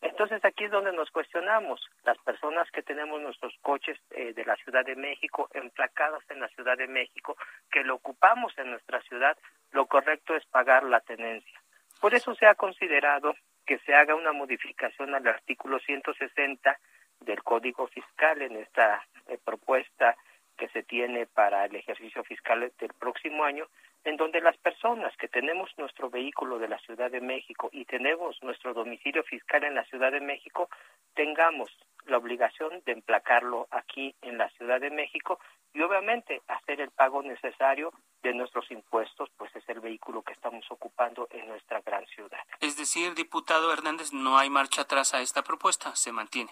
[0.01, 4.55] Entonces aquí es donde nos cuestionamos, las personas que tenemos nuestros coches eh, de la
[4.57, 7.35] Ciudad de México, emplacados en la Ciudad de México,
[7.69, 9.37] que lo ocupamos en nuestra ciudad,
[9.71, 11.61] lo correcto es pagar la tenencia.
[11.99, 13.35] Por eso se ha considerado
[13.65, 16.79] que se haga una modificación al artículo 160
[17.19, 20.15] del Código Fiscal en esta eh, propuesta
[20.57, 23.67] que se tiene para el ejercicio fiscal del próximo año,
[24.03, 28.41] en donde las personas que tenemos nuestro vehículo de la Ciudad de México y tenemos
[28.41, 30.69] nuestro domicilio fiscal en la Ciudad de México,
[31.13, 31.69] tengamos
[32.05, 35.39] la obligación de emplacarlo aquí en la Ciudad de México
[35.73, 37.91] y obviamente hacer el pago necesario
[38.23, 42.39] de nuestros impuestos, pues es el vehículo que estamos ocupando en nuestra gran ciudad.
[42.59, 46.51] Es decir, diputado Hernández, no hay marcha atrás a esta propuesta, se mantiene.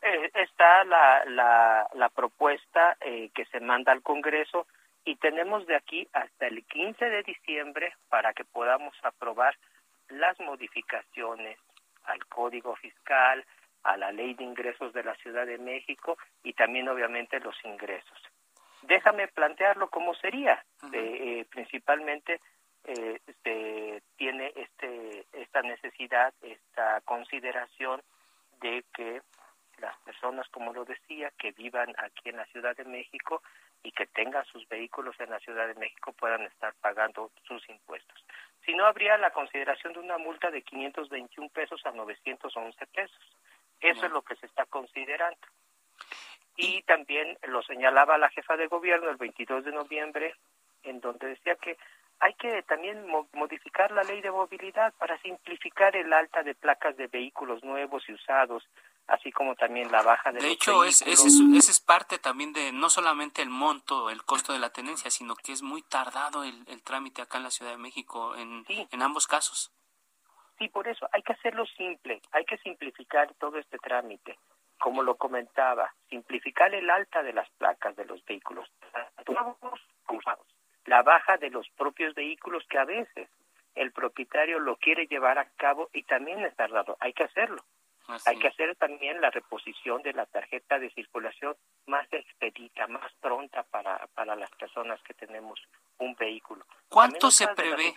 [0.00, 4.66] Eh, está la, la, la propuesta eh, que se manda al Congreso
[5.08, 9.56] y tenemos de aquí hasta el 15 de diciembre para que podamos aprobar
[10.10, 11.58] las modificaciones
[12.04, 13.42] al Código Fiscal,
[13.84, 18.18] a la Ley de Ingresos de la Ciudad de México y también obviamente los ingresos.
[18.82, 20.62] Déjame plantearlo como sería.
[20.92, 22.42] Eh, principalmente
[22.84, 28.02] eh, este, tiene este, esta necesidad, esta consideración
[28.60, 29.22] de que
[29.80, 33.42] las personas, como lo decía, que vivan aquí en la Ciudad de México
[33.82, 38.24] y que tengan sus vehículos en la Ciudad de México puedan estar pagando sus impuestos.
[38.64, 43.36] Si no, habría la consideración de una multa de 521 pesos a 911 pesos.
[43.80, 45.46] Eso es lo que se está considerando.
[46.56, 50.34] Y también lo señalaba la jefa de gobierno el 22 de noviembre,
[50.82, 51.78] en donde decía que
[52.20, 57.06] hay que también modificar la ley de movilidad para simplificar el alta de placas de
[57.06, 58.68] vehículos nuevos y usados,
[59.08, 62.72] así como también la baja de, de hecho es, ese es, es, parte también de
[62.72, 66.62] no solamente el monto el costo de la tenencia sino que es muy tardado el,
[66.68, 69.72] el trámite acá en la Ciudad de México en, en ambos casos.
[70.58, 74.38] Sí por eso hay que hacerlo simple hay que simplificar todo este trámite.
[74.78, 78.68] Como lo comentaba simplificar el alta de las placas de los vehículos
[80.84, 83.28] la baja de los propios vehículos que a veces
[83.74, 87.62] el propietario lo quiere llevar a cabo y también es tardado hay que hacerlo
[88.26, 93.62] hay que hacer también la reposición de la tarjeta de circulación más expedita, más pronta
[93.64, 95.60] para, para las personas que tenemos
[95.98, 96.64] un vehículo.
[96.88, 97.94] ¿Cuánto se prevé?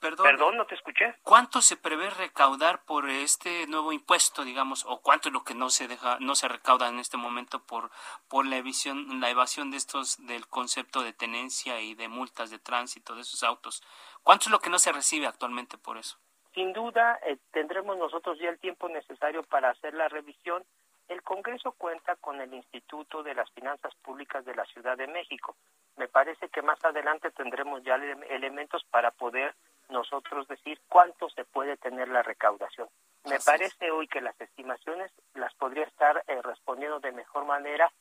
[0.00, 1.14] Perdón, Perdón, no te escuché.
[1.22, 5.70] ¿Cuánto se prevé recaudar por este nuevo impuesto, digamos, o cuánto es lo que no
[5.70, 7.90] se deja, no se recauda en este momento por
[8.28, 12.58] por la evasión, la evasión de estos del concepto de tenencia y de multas de
[12.58, 13.82] tránsito de esos autos?
[14.22, 16.18] ¿Cuánto es lo que no se recibe actualmente por eso?
[16.54, 20.64] Sin duda, eh, tendremos nosotros ya el tiempo necesario para hacer la revisión.
[21.08, 25.56] El Congreso cuenta con el Instituto de las Finanzas Públicas de la Ciudad de México.
[25.96, 29.54] Me parece que más adelante tendremos ya elementos para poder
[29.88, 32.88] nosotros decir cuánto se puede tener la recaudación.
[33.24, 37.92] Me parece hoy que las estimaciones las podría estar eh, respondiendo de mejor manera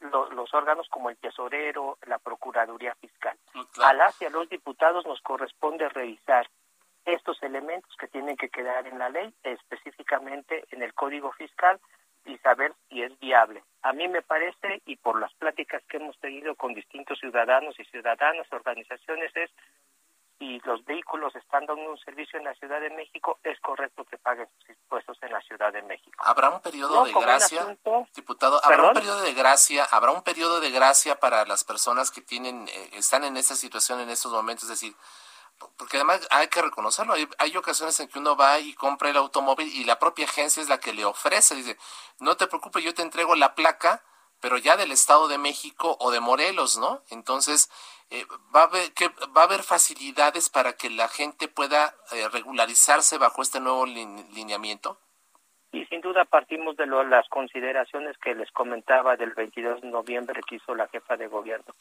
[0.00, 3.36] los órganos como el tesorero, la Procuraduría Fiscal.
[3.82, 6.48] A las y a los diputados nos corresponde revisar
[7.04, 11.80] estos elementos que tienen que quedar en la ley, específicamente en el Código Fiscal,
[12.26, 13.62] y saber si es viable.
[13.82, 17.84] A mí me parece, y por las pláticas que hemos tenido con distintos ciudadanos y
[17.84, 19.50] ciudadanas, organizaciones, es
[20.38, 24.16] si los vehículos están dando un servicio en la Ciudad de México, es correcto que
[24.16, 26.16] paguen sus impuestos en la Ciudad de México.
[26.24, 27.76] ¿Habrá un periodo de gracia,
[28.14, 28.58] diputado?
[28.64, 29.84] ¿Habrá un periodo de gracia?
[29.90, 34.00] ¿Habrá un periodo de gracia para las personas que tienen, eh, están en esta situación
[34.00, 34.64] en estos momentos?
[34.64, 34.94] Es decir,
[35.76, 39.68] porque además hay que reconocerlo, hay, ocasiones en que uno va y compra el automóvil
[39.68, 41.76] y la propia agencia es la que le ofrece, dice,
[42.18, 44.02] no te preocupes, yo te entrego la placa,
[44.40, 47.02] pero ya del Estado de México o de Morelos, ¿no?
[47.10, 47.70] Entonces,
[48.10, 52.28] eh, va, a haber, que, va a haber facilidades para que la gente pueda eh,
[52.28, 54.98] regularizarse bajo este nuevo lineamiento.
[55.72, 60.56] Y sin duda partimos de las consideraciones que les comentaba del 22 de noviembre que
[60.56, 61.72] hizo la jefa de gobierno.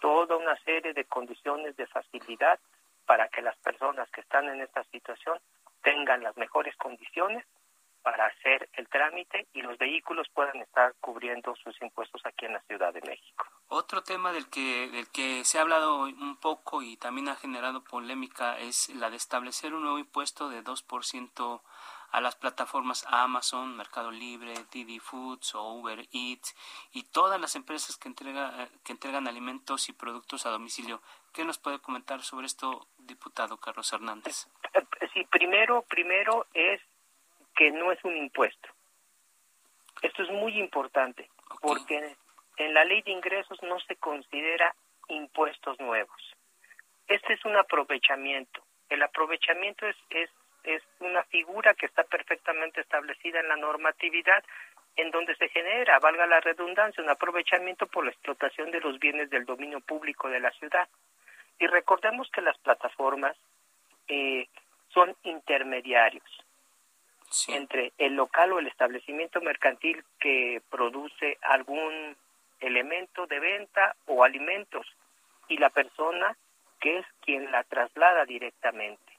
[0.00, 2.58] Toda una serie de condiciones de facilidad
[3.08, 5.40] para que las personas que están en esta situación
[5.82, 7.42] tengan las mejores condiciones
[8.02, 12.60] para hacer el trámite y los vehículos puedan estar cubriendo sus impuestos aquí en la
[12.60, 13.46] Ciudad de México.
[13.68, 17.82] Otro tema del que, del que se ha hablado un poco y también ha generado
[17.82, 21.62] polémica es la de establecer un nuevo impuesto de 2%
[22.10, 26.56] a las plataformas Amazon, Mercado Libre, Didi Foods o Uber Eats
[26.92, 31.02] y todas las empresas que, entrega, que entregan alimentos y productos a domicilio.
[31.32, 34.48] ¿Qué nos puede comentar sobre esto, diputado Carlos Hernández?
[35.12, 36.80] Sí, primero, primero es
[37.54, 38.68] que no es un impuesto.
[40.02, 41.28] Esto es muy importante
[41.60, 42.16] porque
[42.56, 44.74] en la ley de ingresos no se considera
[45.08, 46.36] impuestos nuevos.
[47.06, 48.62] Este es un aprovechamiento.
[48.88, 50.30] El aprovechamiento es, es,
[50.68, 54.44] es una figura que está perfectamente establecida en la normatividad
[54.96, 59.30] en donde se genera, valga la redundancia, un aprovechamiento por la explotación de los bienes
[59.30, 60.88] del dominio público de la ciudad.
[61.58, 63.36] Y recordemos que las plataformas
[64.08, 64.48] eh,
[64.88, 66.24] son intermediarios
[67.48, 72.16] entre el local o el establecimiento mercantil que produce algún
[72.60, 74.86] elemento de venta o alimentos
[75.48, 76.36] y la persona
[76.80, 79.17] que es quien la traslada directamente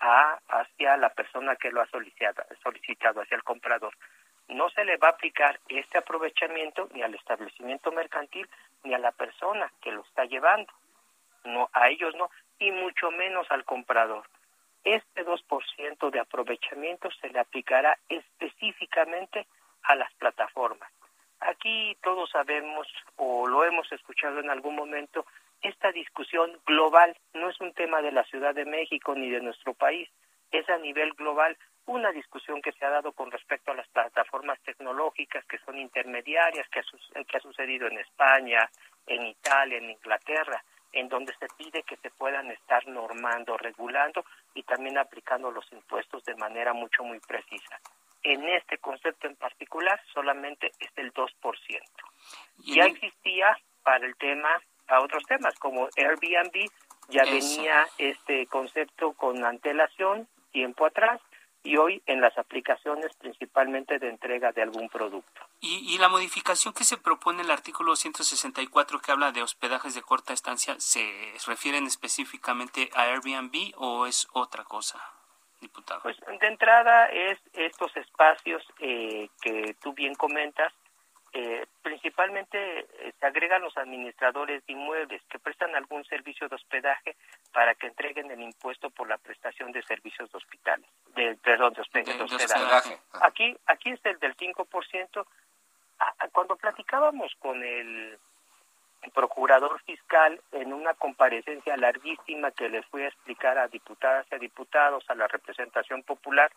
[0.00, 3.94] a, hacia la persona que lo ha solicitado, solicitado, hacia el comprador.
[4.48, 8.48] No se le va a aplicar este aprovechamiento ni al establecimiento mercantil
[8.84, 10.72] ni a la persona que lo está llevando.
[11.44, 14.24] No, a ellos no, y mucho menos al comprador.
[14.84, 19.46] Este 2% de aprovechamiento se le aplicará específicamente
[19.82, 20.90] a las plataformas.
[21.40, 22.86] Aquí todos sabemos
[23.16, 25.26] o lo hemos escuchado en algún momento,
[25.62, 29.74] esta discusión global no es un tema de la Ciudad de México ni de nuestro
[29.74, 30.08] país,
[30.50, 34.60] es a nivel global una discusión que se ha dado con respecto a las plataformas
[34.62, 38.68] tecnológicas que son intermediarias, que ha, que ha sucedido en España,
[39.06, 44.62] en Italia, en Inglaterra, en donde se pide que se puedan estar normando, regulando y
[44.62, 47.78] también aplicando los impuestos de manera mucho, muy precisa.
[48.22, 51.30] En este concepto en particular solamente es el 2%.
[52.64, 56.70] Ya existía para el tema a otros temas, como Airbnb,
[57.08, 61.20] ya venía este concepto con antelación tiempo atrás
[61.66, 65.40] y hoy en las aplicaciones principalmente de entrega de algún producto.
[65.60, 69.94] ¿Y, y la modificación que se propone en el artículo 164 que habla de hospedajes
[69.94, 71.04] de corta estancia, ¿se
[71.46, 75.00] refieren específicamente a Airbnb o es otra cosa?
[75.60, 76.02] Diputado.
[76.02, 80.72] Pues de entrada es estos espacios eh, que tú bien comentas,
[81.38, 87.14] eh, principalmente eh, se agregan los administradores de inmuebles que prestan algún servicio de hospedaje
[87.52, 91.82] para que entreguen el impuesto por la prestación de servicios de hospitales, de, perdón, de,
[91.82, 92.98] hospedaje.
[93.20, 95.26] Aquí, aquí es el del 5%.
[96.32, 98.18] Cuando platicábamos con el
[99.12, 104.38] procurador fiscal en una comparecencia larguísima que les fui a explicar a diputadas y a
[104.38, 106.50] diputados, a la representación popular,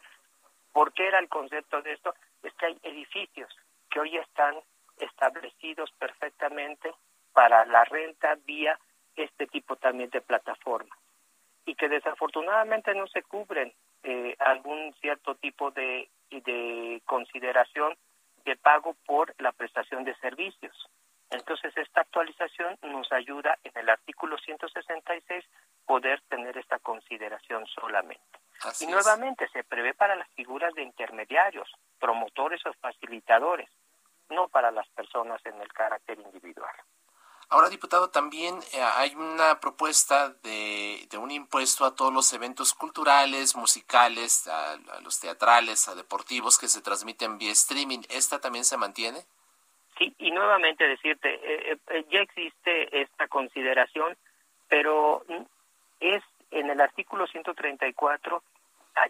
[0.72, 3.54] por qué era el concepto de esto, es que hay edificios
[3.90, 4.56] que hoy están
[4.98, 6.94] establecidos perfectamente
[7.34, 8.78] para la renta vía
[9.16, 10.98] este tipo también de plataformas
[11.66, 13.74] y que desafortunadamente no se cubren
[14.04, 17.96] eh, algún cierto tipo de, de consideración
[18.46, 20.76] de pago por la prestación de servicios.
[21.30, 25.46] Entonces, esta actualización nos ayuda en el artículo 166
[25.86, 28.40] poder tener esta consideración solamente.
[28.80, 33.70] Y nuevamente se prevé para las figuras de intermediarios, promotores o facilitadores
[34.30, 36.74] no para las personas en el carácter individual.
[37.52, 43.56] Ahora, diputado, también eh, hay una propuesta de, un impuesto a todos los eventos culturales,
[43.56, 48.02] musicales, a, los teatrales, a deportivos que se transmiten vía streaming.
[48.10, 49.26] ¿Esta también se mantiene?
[49.98, 54.16] Sí, y nuevamente decirte, eh, eh, ya existe esta consideración,
[54.68, 55.24] pero
[56.00, 58.44] es en el artículo 134,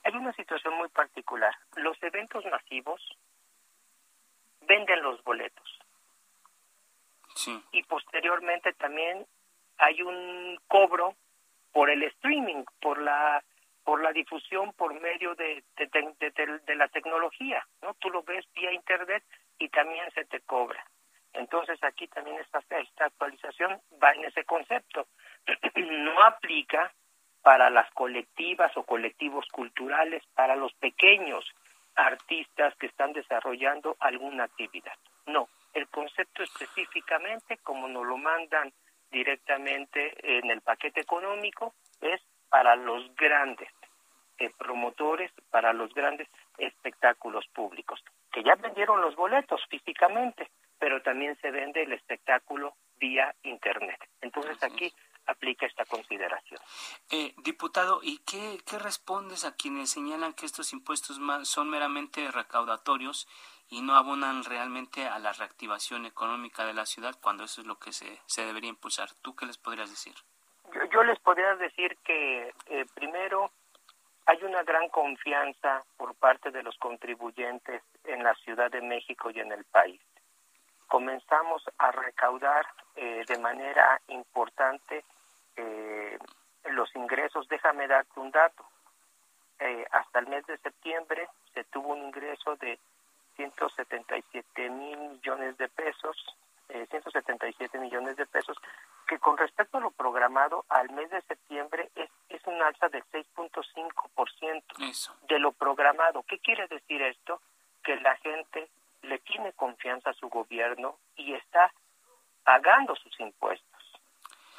[0.03, 1.55] hay una situación muy particular.
[1.75, 3.01] Los eventos masivos,
[4.61, 5.79] venden los boletos.
[7.71, 9.25] Y posteriormente también
[9.77, 11.15] hay un cobro
[11.71, 13.43] por el streaming, por la
[13.85, 17.95] por la difusión por medio de, de, la tecnología, ¿no?
[17.95, 19.23] Tú lo ves vía internet
[19.57, 20.85] y también se te cobra.
[21.33, 25.07] Entonces aquí también esta, esta actualización va en ese concepto.
[25.75, 26.93] no aplica
[27.41, 31.45] para las colectivas o colectivos culturales, para los pequeños
[31.95, 34.93] artistas que están desarrollando alguna actividad.
[35.25, 38.71] No, el concepto específicamente, como nos lo mandan
[39.11, 43.69] directamente en el paquete económico, es para los grandes
[44.39, 46.27] eh, promotores, para los grandes
[46.57, 53.35] espectáculos públicos, que ya vendieron los boletos físicamente, pero también se vende el espectáculo vía
[53.43, 53.99] Internet.
[54.21, 54.93] Entonces aquí
[55.29, 56.59] aplica esta consideración.
[57.09, 63.27] Eh, diputado, ¿y qué, qué, respondes a quienes señalan que estos impuestos son meramente recaudatorios
[63.69, 67.77] y no abonan realmente a la reactivación económica de la ciudad cuando eso es lo
[67.77, 69.09] que se, se debería impulsar?
[69.21, 70.15] ¿Tú qué les podrías decir?
[70.91, 73.51] Yo, les podría decir que eh, primero
[74.25, 79.39] hay una gran confianza por parte de los contribuyentes en la Ciudad de México y
[79.39, 79.99] en el país.
[80.87, 82.65] Comenzamos a recaudar
[82.95, 85.03] eh, de manera importante
[85.59, 86.17] eh,
[86.71, 87.47] los ingresos.
[87.47, 88.65] Déjame darte un dato.
[89.59, 92.79] Eh, hasta el mes de septiembre se tuvo un ingreso de
[93.35, 96.15] 177 mil millones de pesos,
[96.67, 98.55] 177 millones de pesos,
[99.07, 103.03] que con respecto a lo programado al mes de septiembre es, es un alza del
[103.05, 106.23] 6.5% de lo programado.
[106.23, 107.41] ¿Qué quiere decir esto?
[107.83, 108.69] Que la gente
[109.01, 111.73] le tiene confianza a su gobierno y está
[112.43, 113.68] pagando sus impuestos.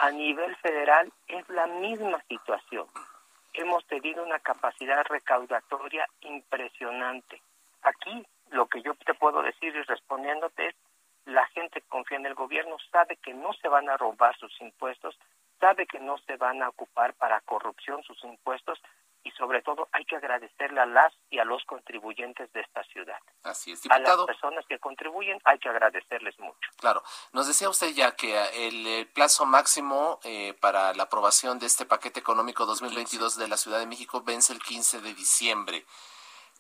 [0.03, 2.87] A nivel federal es la misma situación.
[3.53, 7.43] Hemos tenido una capacidad recaudatoria impresionante.
[7.83, 10.75] Aquí lo que yo te puedo decir y respondiéndote es
[11.27, 15.19] la gente confía en el gobierno, sabe que no se van a robar sus impuestos,
[15.61, 18.81] sabe que no se van a ocupar para corrupción sus impuestos
[19.23, 23.19] y sobre todo hay que agradecerle a las y a los contribuyentes de esta ciudad.
[23.43, 24.25] Así es, diputado.
[24.25, 26.71] A las personas que contribuyen hay que agradecerles mucho.
[26.79, 27.03] Claro,
[27.33, 32.21] nos decía usted ya que el, plazo máximo eh, para la aprobación de este paquete
[32.21, 35.85] económico 2022 de la Ciudad de México vence el 15 de diciembre.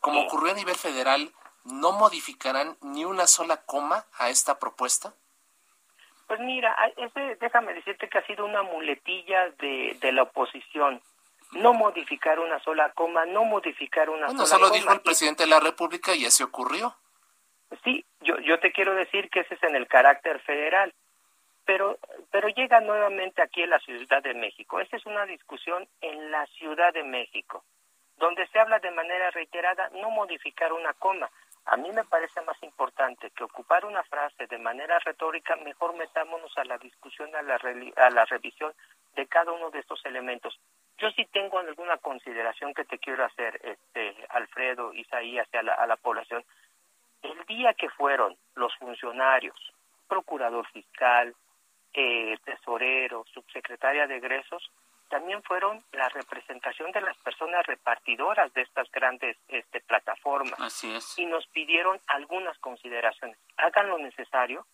[0.00, 1.32] Como ocurrió a nivel federal,
[1.64, 5.14] no modificarán ni una sola coma a esta propuesta?
[6.26, 11.02] Pues mira, ese, déjame decirte que ha sido una muletilla de, de la oposición.
[11.52, 14.68] No modificar una sola coma, no modificar una bueno, sola coma.
[14.68, 16.96] solo dijo el presidente de la República y así ocurrió.
[17.84, 20.92] Sí, yo, yo te quiero decir que ese es en el carácter federal,
[21.64, 21.98] pero,
[22.30, 24.80] pero llega nuevamente aquí en la Ciudad de México.
[24.80, 27.64] Esa es una discusión en la Ciudad de México,
[28.16, 31.30] donde se habla de manera reiterada no modificar una coma.
[31.66, 36.56] A mí me parece más importante que ocupar una frase de manera retórica, mejor metámonos
[36.58, 37.60] a la discusión, a la,
[37.96, 38.74] a la revisión
[39.14, 40.58] de cada uno de estos elementos.
[41.00, 45.86] Yo sí tengo alguna consideración que te quiero hacer, este, Alfredo, Isaías, a la, a
[45.86, 46.44] la población.
[47.22, 49.56] El día que fueron los funcionarios,
[50.08, 51.34] procurador fiscal,
[51.94, 54.70] eh, tesorero, subsecretaria de egresos,
[55.08, 60.60] también fueron la representación de las personas repartidoras de estas grandes este, plataformas.
[60.60, 61.18] Así es.
[61.18, 63.36] Y nos pidieron algunas consideraciones.
[63.56, 64.66] Hagan lo necesario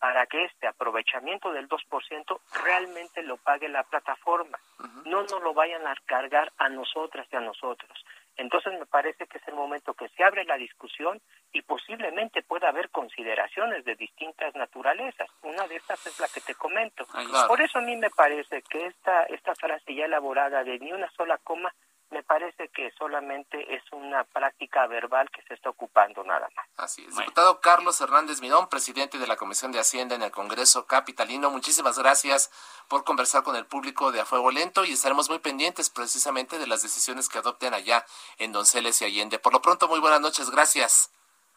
[0.00, 4.58] para que este aprovechamiento del 2% realmente lo pague la plataforma.
[5.04, 8.04] No nos lo vayan a cargar a nosotras y a nosotros.
[8.38, 11.20] Entonces me parece que es el momento que se abre la discusión
[11.52, 15.28] y posiblemente pueda haber consideraciones de distintas naturalezas.
[15.42, 17.04] Una de estas es la que te comento.
[17.46, 21.10] Por eso a mí me parece que esta, esta frase ya elaborada de ni una
[21.10, 21.74] sola coma
[22.10, 26.66] me parece que solamente es una práctica verbal que se está ocupando nada más.
[26.76, 27.16] Así es.
[27.16, 31.98] Diputado Carlos Hernández Midón, presidente de la Comisión de Hacienda en el Congreso Capitalino, muchísimas
[31.98, 32.50] gracias
[32.88, 36.66] por conversar con el público de A Fuego Lento y estaremos muy pendientes precisamente de
[36.66, 38.04] las decisiones que adopten allá
[38.38, 39.38] en Donceles y Allende.
[39.38, 41.12] Por lo pronto, muy buenas noches, gracias.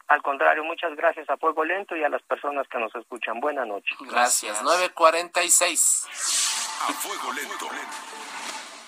[0.06, 3.40] Al contrario, muchas gracias a Fuego Lento y a las personas que nos escuchan.
[3.40, 3.96] Buenas noches.
[4.00, 4.62] Gracias.
[4.62, 6.06] 946.
[6.88, 7.68] A Fuego Lento.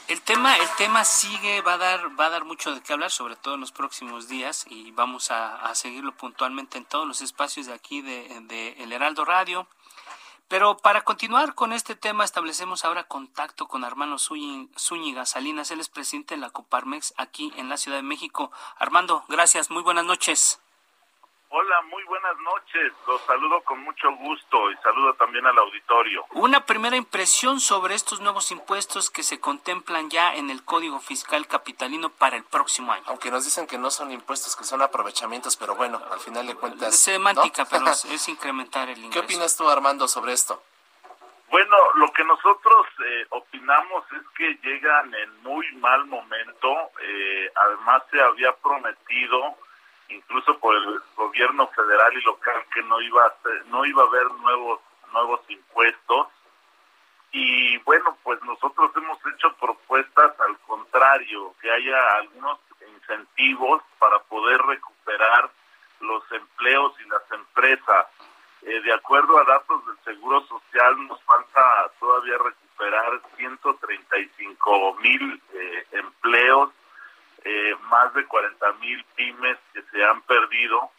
[0.09, 3.11] El tema, el tema sigue, va a dar, va a dar mucho de qué hablar,
[3.11, 7.67] sobre todo en los próximos días, y vamos a, seguirlo puntualmente en todos los espacios
[7.67, 9.67] de aquí de, de, El Heraldo Radio.
[10.47, 15.89] Pero para continuar con este tema, establecemos ahora contacto con Armando Zúñiga Salinas, él es
[15.89, 18.53] presidente de la Coparmex aquí en la Ciudad de México.
[18.79, 20.61] Armando, gracias, muy buenas noches.
[21.59, 22.93] Hola, muy buenas noches.
[23.07, 26.27] Los saludo con mucho gusto y saludo también al auditorio.
[26.33, 31.47] Una primera impresión sobre estos nuevos impuestos que se contemplan ya en el Código Fiscal
[31.47, 33.05] Capitalino para el próximo año.
[33.07, 36.57] Aunque nos dicen que no son impuestos, que son aprovechamientos, pero bueno, al final de
[36.57, 36.93] cuentas.
[36.93, 39.13] Es semántica, pero es incrementar el ingreso.
[39.15, 40.63] ¿Qué opinas tú, Armando, sobre esto?
[41.49, 46.69] Bueno, lo que nosotros eh, opinamos es que llegan en muy mal momento.
[47.01, 49.57] Eh, además, se había prometido
[50.09, 53.35] incluso por el gobierno federal y local que no iba a
[53.67, 54.81] no iba a haber nuevos
[55.13, 56.29] nuevos impuestos.
[57.33, 64.61] Y bueno pues nosotros hemos hecho propuestas al contrario que haya algunos incentivos para poder
[64.63, 65.51] recuperar
[66.01, 68.07] los empleos y las empresas.
[68.63, 75.87] Eh, de acuerdo a datos del seguro social nos falta todavía recuperar 135 mil eh,
[75.93, 76.71] empleos
[77.49, 80.91] eh, más de 40 mil pymes que se han perdido.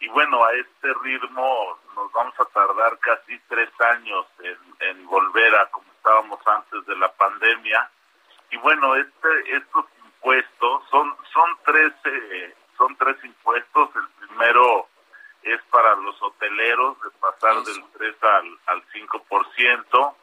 [0.00, 4.26] Y bueno, a este ritmo nos vamos a tardar casi tres años
[4.80, 7.90] en, volver a como estábamos antes de la pandemia.
[8.50, 13.90] Y bueno, este, estos impuestos son, son, tres, eh, son tres impuestos.
[13.94, 14.88] El primero
[15.42, 20.14] es para los hoteleros, de pasar del 3 al, al 5%.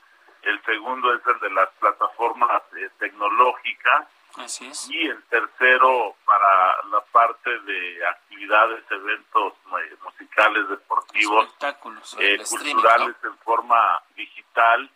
[0.42, 4.08] El segundo es el de las plataformas eh, tecnológicas.
[4.38, 4.90] Así es.
[4.90, 11.56] Y el tercero para la parte de actividades, eventos eh, musicales, deportivos,
[12.20, 14.90] eh, culturales en forma digital.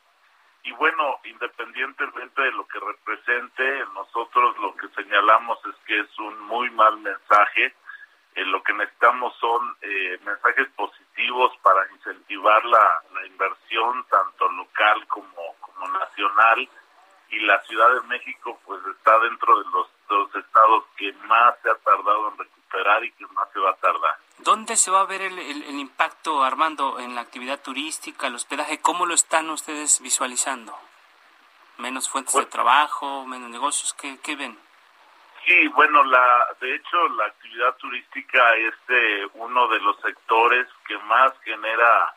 [0.64, 6.39] Y bueno, independientemente de lo que represente, nosotros lo que señalamos es que es un
[6.42, 7.74] muy mal mensaje.
[8.36, 9.76] Eh, lo que necesitamos son
[10.24, 16.70] mensajes positivos para incentivar la, la inversión, tanto local como, como nacional
[17.32, 19.88] y la Ciudad de México pues está dentro de los,
[20.36, 24.15] estados que más se ha tardado en recuperar y que más se va a tardar.
[24.39, 28.82] ¿Dónde se va a ver el, el, impacto, Armando, en la actividad turística, el hospedaje?
[28.82, 30.77] ¿Cómo lo están ustedes visualizando?
[31.77, 33.93] ¿Menos fuentes de trabajo, menos negocios?
[33.93, 34.57] ¿Qué, qué ven?
[35.45, 38.73] Sí, bueno, la, de hecho la actividad turística es
[39.34, 42.13] uno de los sectores que más genera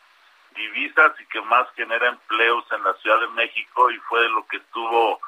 [0.55, 4.57] divisas y que más genera empleos en la Ciudad de México y fue lo que
[4.57, 5.19] estuvo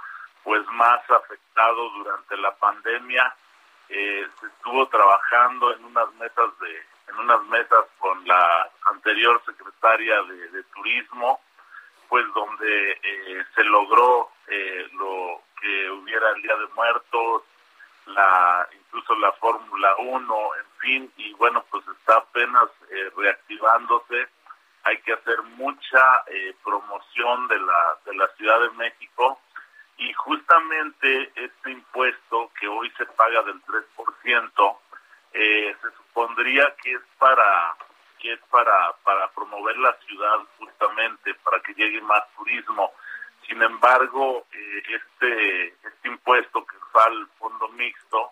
[0.43, 3.36] pues más afectado durante la pandemia.
[3.89, 10.21] Eh, se estuvo trabajando en unas mesas de en unas mesas con la anterior secretaria
[10.23, 11.39] de, turismo,
[12.09, 17.43] pues donde eh, se logró eh, lo que hubiera el Día de Muertos,
[18.07, 22.69] la incluso la Fórmula 1, en fin, y bueno, pues está apenas
[23.15, 24.28] reactivándose
[24.88, 29.39] hay que hacer mucha eh, promoción de la, de la Ciudad de México.
[29.97, 34.77] Y justamente este impuesto que hoy se paga del 3%,
[35.33, 37.75] eh, se supondría que es para
[38.19, 42.91] que es para para promover la ciudad justamente para que llegue más turismo.
[43.47, 48.31] Sin embargo eh, este este impuesto que va al fondo mixto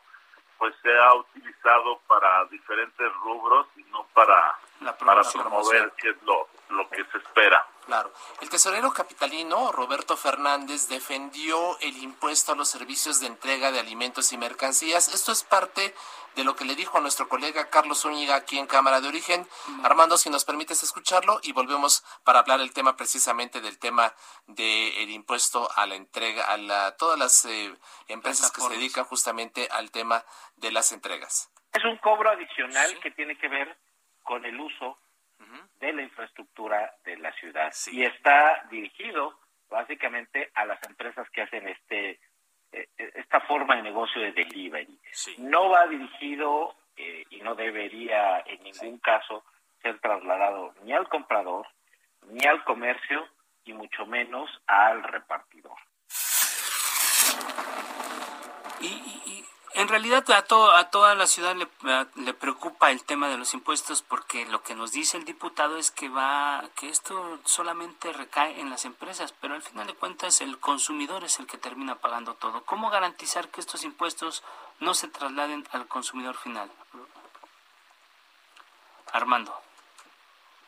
[0.58, 4.58] pues se ha utilizado para diferentes rubros y no para,
[5.06, 7.66] para promover qué es lo, lo que se espera.
[7.86, 8.12] Claro.
[8.42, 14.34] El tesorero capitalino, Roberto Fernández, defendió el impuesto a los servicios de entrega de alimentos
[14.34, 15.14] y mercancías.
[15.14, 15.94] Esto es parte
[16.36, 19.48] de lo que le dijo a nuestro colega Carlos Zúñiga aquí en Cámara de Origen.
[19.84, 24.14] Armando, si nos permites escucharlo y volvemos para hablar el tema precisamente del tema
[24.48, 27.74] del impuesto a la entrega, a la, todas las eh,
[28.08, 30.26] empresas que se dedican justamente al tema
[30.56, 31.52] de las entregas.
[31.72, 33.78] Es un cobro adicional que tiene que ver
[34.24, 34.98] con el uso
[35.80, 37.74] de la infraestructura de la ciudad.
[37.92, 42.20] Y está dirigido básicamente a las empresas que hacen este
[42.72, 45.00] eh, esta forma de negocio de delivery.
[45.38, 49.44] No va dirigido eh, y no debería en ningún caso
[49.82, 51.68] ser trasladado ni al comprador,
[52.28, 53.28] ni al comercio,
[53.64, 55.78] y mucho menos al repartidor.
[58.82, 59.25] y,
[59.76, 60.38] en realidad a,
[60.80, 64.94] a toda la ciudad le, preocupa el tema de los impuestos porque lo que nos
[64.94, 69.62] dice el diputado es que va que esto solamente recae en las empresas, pero al
[69.62, 72.64] final de cuentas el consumidor es el que termina pagando todo.
[72.64, 74.44] ¿Cómo garantizar que estos impuestos
[74.80, 76.72] no se trasladen al consumidor final?
[79.12, 79.54] Armando.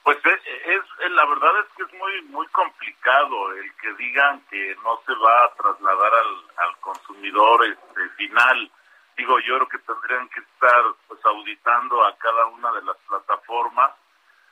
[0.03, 4.75] Pues eh, es, la verdad es que es muy muy complicado el que digan que
[4.83, 8.71] no se va a trasladar al, al consumidor este, final
[9.17, 13.91] digo, yo creo que tendrían que estar pues auditando a cada una de las plataformas,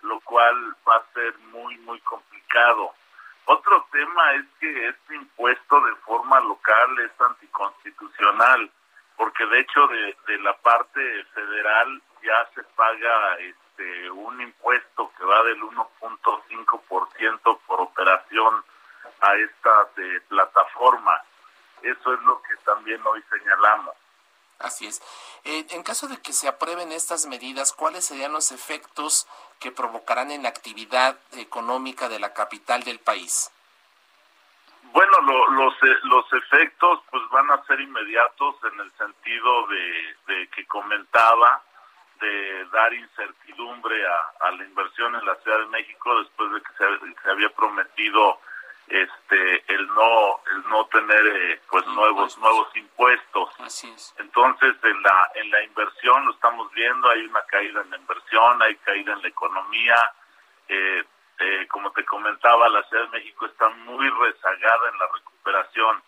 [0.02, 2.94] lo cual va a ser muy, muy complicado.
[3.46, 8.72] Otro tema es que este impuesto de forma local es anticonstitucional,
[9.16, 15.26] porque de hecho de, de la parte federal ya se paga este un impuesto que
[15.26, 18.64] va del 1.5% por operación
[19.22, 21.22] a estas eh, plataformas.
[21.84, 23.96] Eso es lo que también hoy señalamos.
[24.60, 25.02] Así es.
[25.44, 29.28] Eh, en caso de que se aprueben estas medidas, ¿cuáles serían los efectos
[29.60, 33.52] que provocarán en la actividad económica de la capital del país?
[34.94, 35.12] Bueno,
[35.50, 41.62] los, eh, los efectos pues van a ser inmediatos en el sentido de, que comentaba,
[42.22, 44.08] de dar incertidumbre
[44.40, 48.40] a, la inversión en la Ciudad de México después de que se había prometido
[48.88, 53.50] este el no el no tener eh, pues nuevos nuevos impuestos.
[54.18, 58.62] Entonces en la en la inversión lo estamos viendo hay una caída en la inversión
[58.62, 59.96] hay caída en la economía.
[60.68, 61.04] Eh,
[61.40, 66.02] eh, como te comentaba la Ciudad de México está muy rezagada en la recuperación.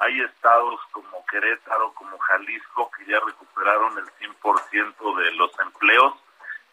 [0.00, 6.14] Hay estados como Querétaro como Jalisco que ya recuperaron el 100% de los empleos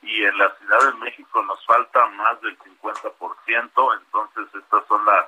[0.01, 5.27] y en la Ciudad de México nos falta más del 50%, entonces estas son las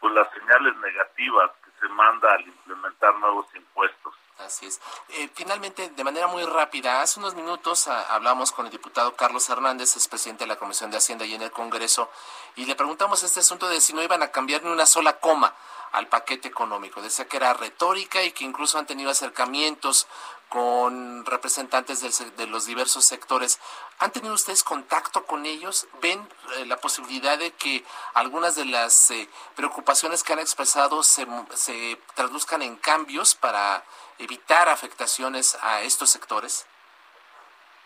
[0.00, 4.14] pues las señales negativas que se manda al implementar nuevos impuestos.
[4.38, 4.80] Así es.
[5.08, 9.48] Eh, finalmente, de manera muy rápida, hace unos minutos ah, hablamos con el diputado Carlos
[9.48, 12.10] Hernández, es presidente de la Comisión de Hacienda y en el Congreso,
[12.54, 15.54] y le preguntamos este asunto de si no iban a cambiar ni una sola coma
[15.92, 17.00] al paquete económico.
[17.00, 20.06] Decía que era retórica y que incluso han tenido acercamientos
[20.48, 23.60] con representantes de los diversos sectores.
[23.98, 25.88] ¿Han tenido ustedes contacto con ellos?
[26.00, 26.26] ¿Ven
[26.56, 27.84] eh, la posibilidad de que
[28.14, 33.84] algunas de las eh, preocupaciones que han expresado se, se traduzcan en cambios para
[34.18, 36.66] evitar afectaciones a estos sectores?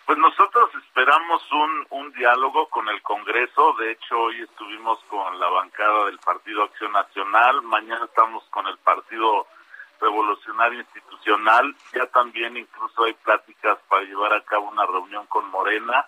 [0.04, 3.74] Pues nosotros esperamos un diálogo con el Congreso.
[3.74, 7.62] De hecho, hoy estuvimos con la bancada del Partido Acción Nacional.
[7.62, 9.46] Mañana estamos con el Partido
[10.00, 11.74] Revolucionario Institucional.
[11.92, 16.06] Ya también incluso hay pláticas para llevar a cabo una reunión con Morena.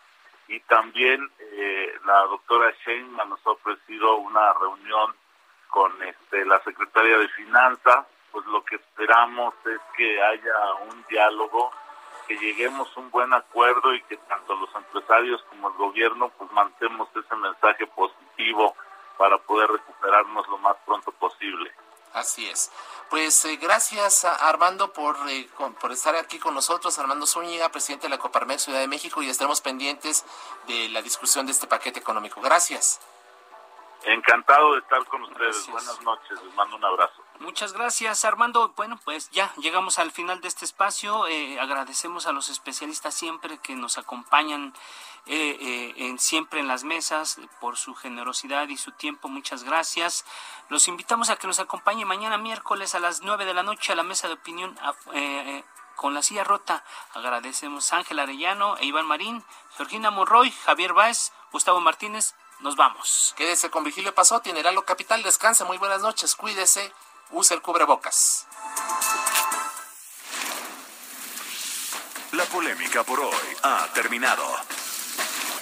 [0.49, 5.15] Y también eh, la doctora Sheinman nos ha ofrecido una reunión
[5.69, 8.07] con este, la secretaria de Finanzas.
[8.31, 11.71] Pues lo que esperamos es que haya un diálogo
[12.27, 16.51] que lleguemos a un buen acuerdo y que tanto los empresarios como el gobierno pues
[16.53, 18.75] mantemos ese mensaje positivo
[19.19, 21.71] para poder recuperarnos lo más pronto posible.
[22.13, 22.71] Así es.
[23.13, 25.47] Pues eh, gracias a Armando por, eh,
[25.83, 29.29] por estar aquí con nosotros, Armando Zúñiga, presidente de la Coparmex Ciudad de México, y
[29.29, 30.25] estaremos pendientes
[30.67, 32.41] de la discusión de este paquete económico.
[32.41, 33.03] Gracias.
[34.05, 35.69] Encantado de estar con ustedes.
[35.69, 37.23] Buenas noches, les mando un abrazo.
[37.39, 38.73] Muchas gracias, Armando.
[38.77, 41.27] Bueno, pues ya llegamos al final de este espacio.
[41.27, 44.73] Eh, agradecemos a los especialistas siempre que nos acompañan
[45.27, 49.29] eh, eh, en, siempre en las mesas por su generosidad y su tiempo.
[49.29, 50.25] Muchas gracias.
[50.69, 53.97] Los invitamos a que nos acompañe mañana miércoles a las 9 de la noche a
[53.97, 54.79] la mesa de opinión
[55.97, 56.85] con la silla rota.
[57.15, 59.45] Agradecemos a Ángel Arellano e Iván Marín,
[59.77, 62.35] Georgina Monroy, Javier Báez, Gustavo Martínez.
[62.61, 63.35] Nos vamos.
[63.37, 65.23] Quédese con Vigilio Pasotti en Heralo Capital.
[65.23, 65.65] Descanse.
[65.65, 66.37] Muy buenas noches.
[66.37, 66.93] Cuídese
[67.33, 68.47] use el cubrebocas.
[72.33, 74.45] La polémica por hoy ha terminado.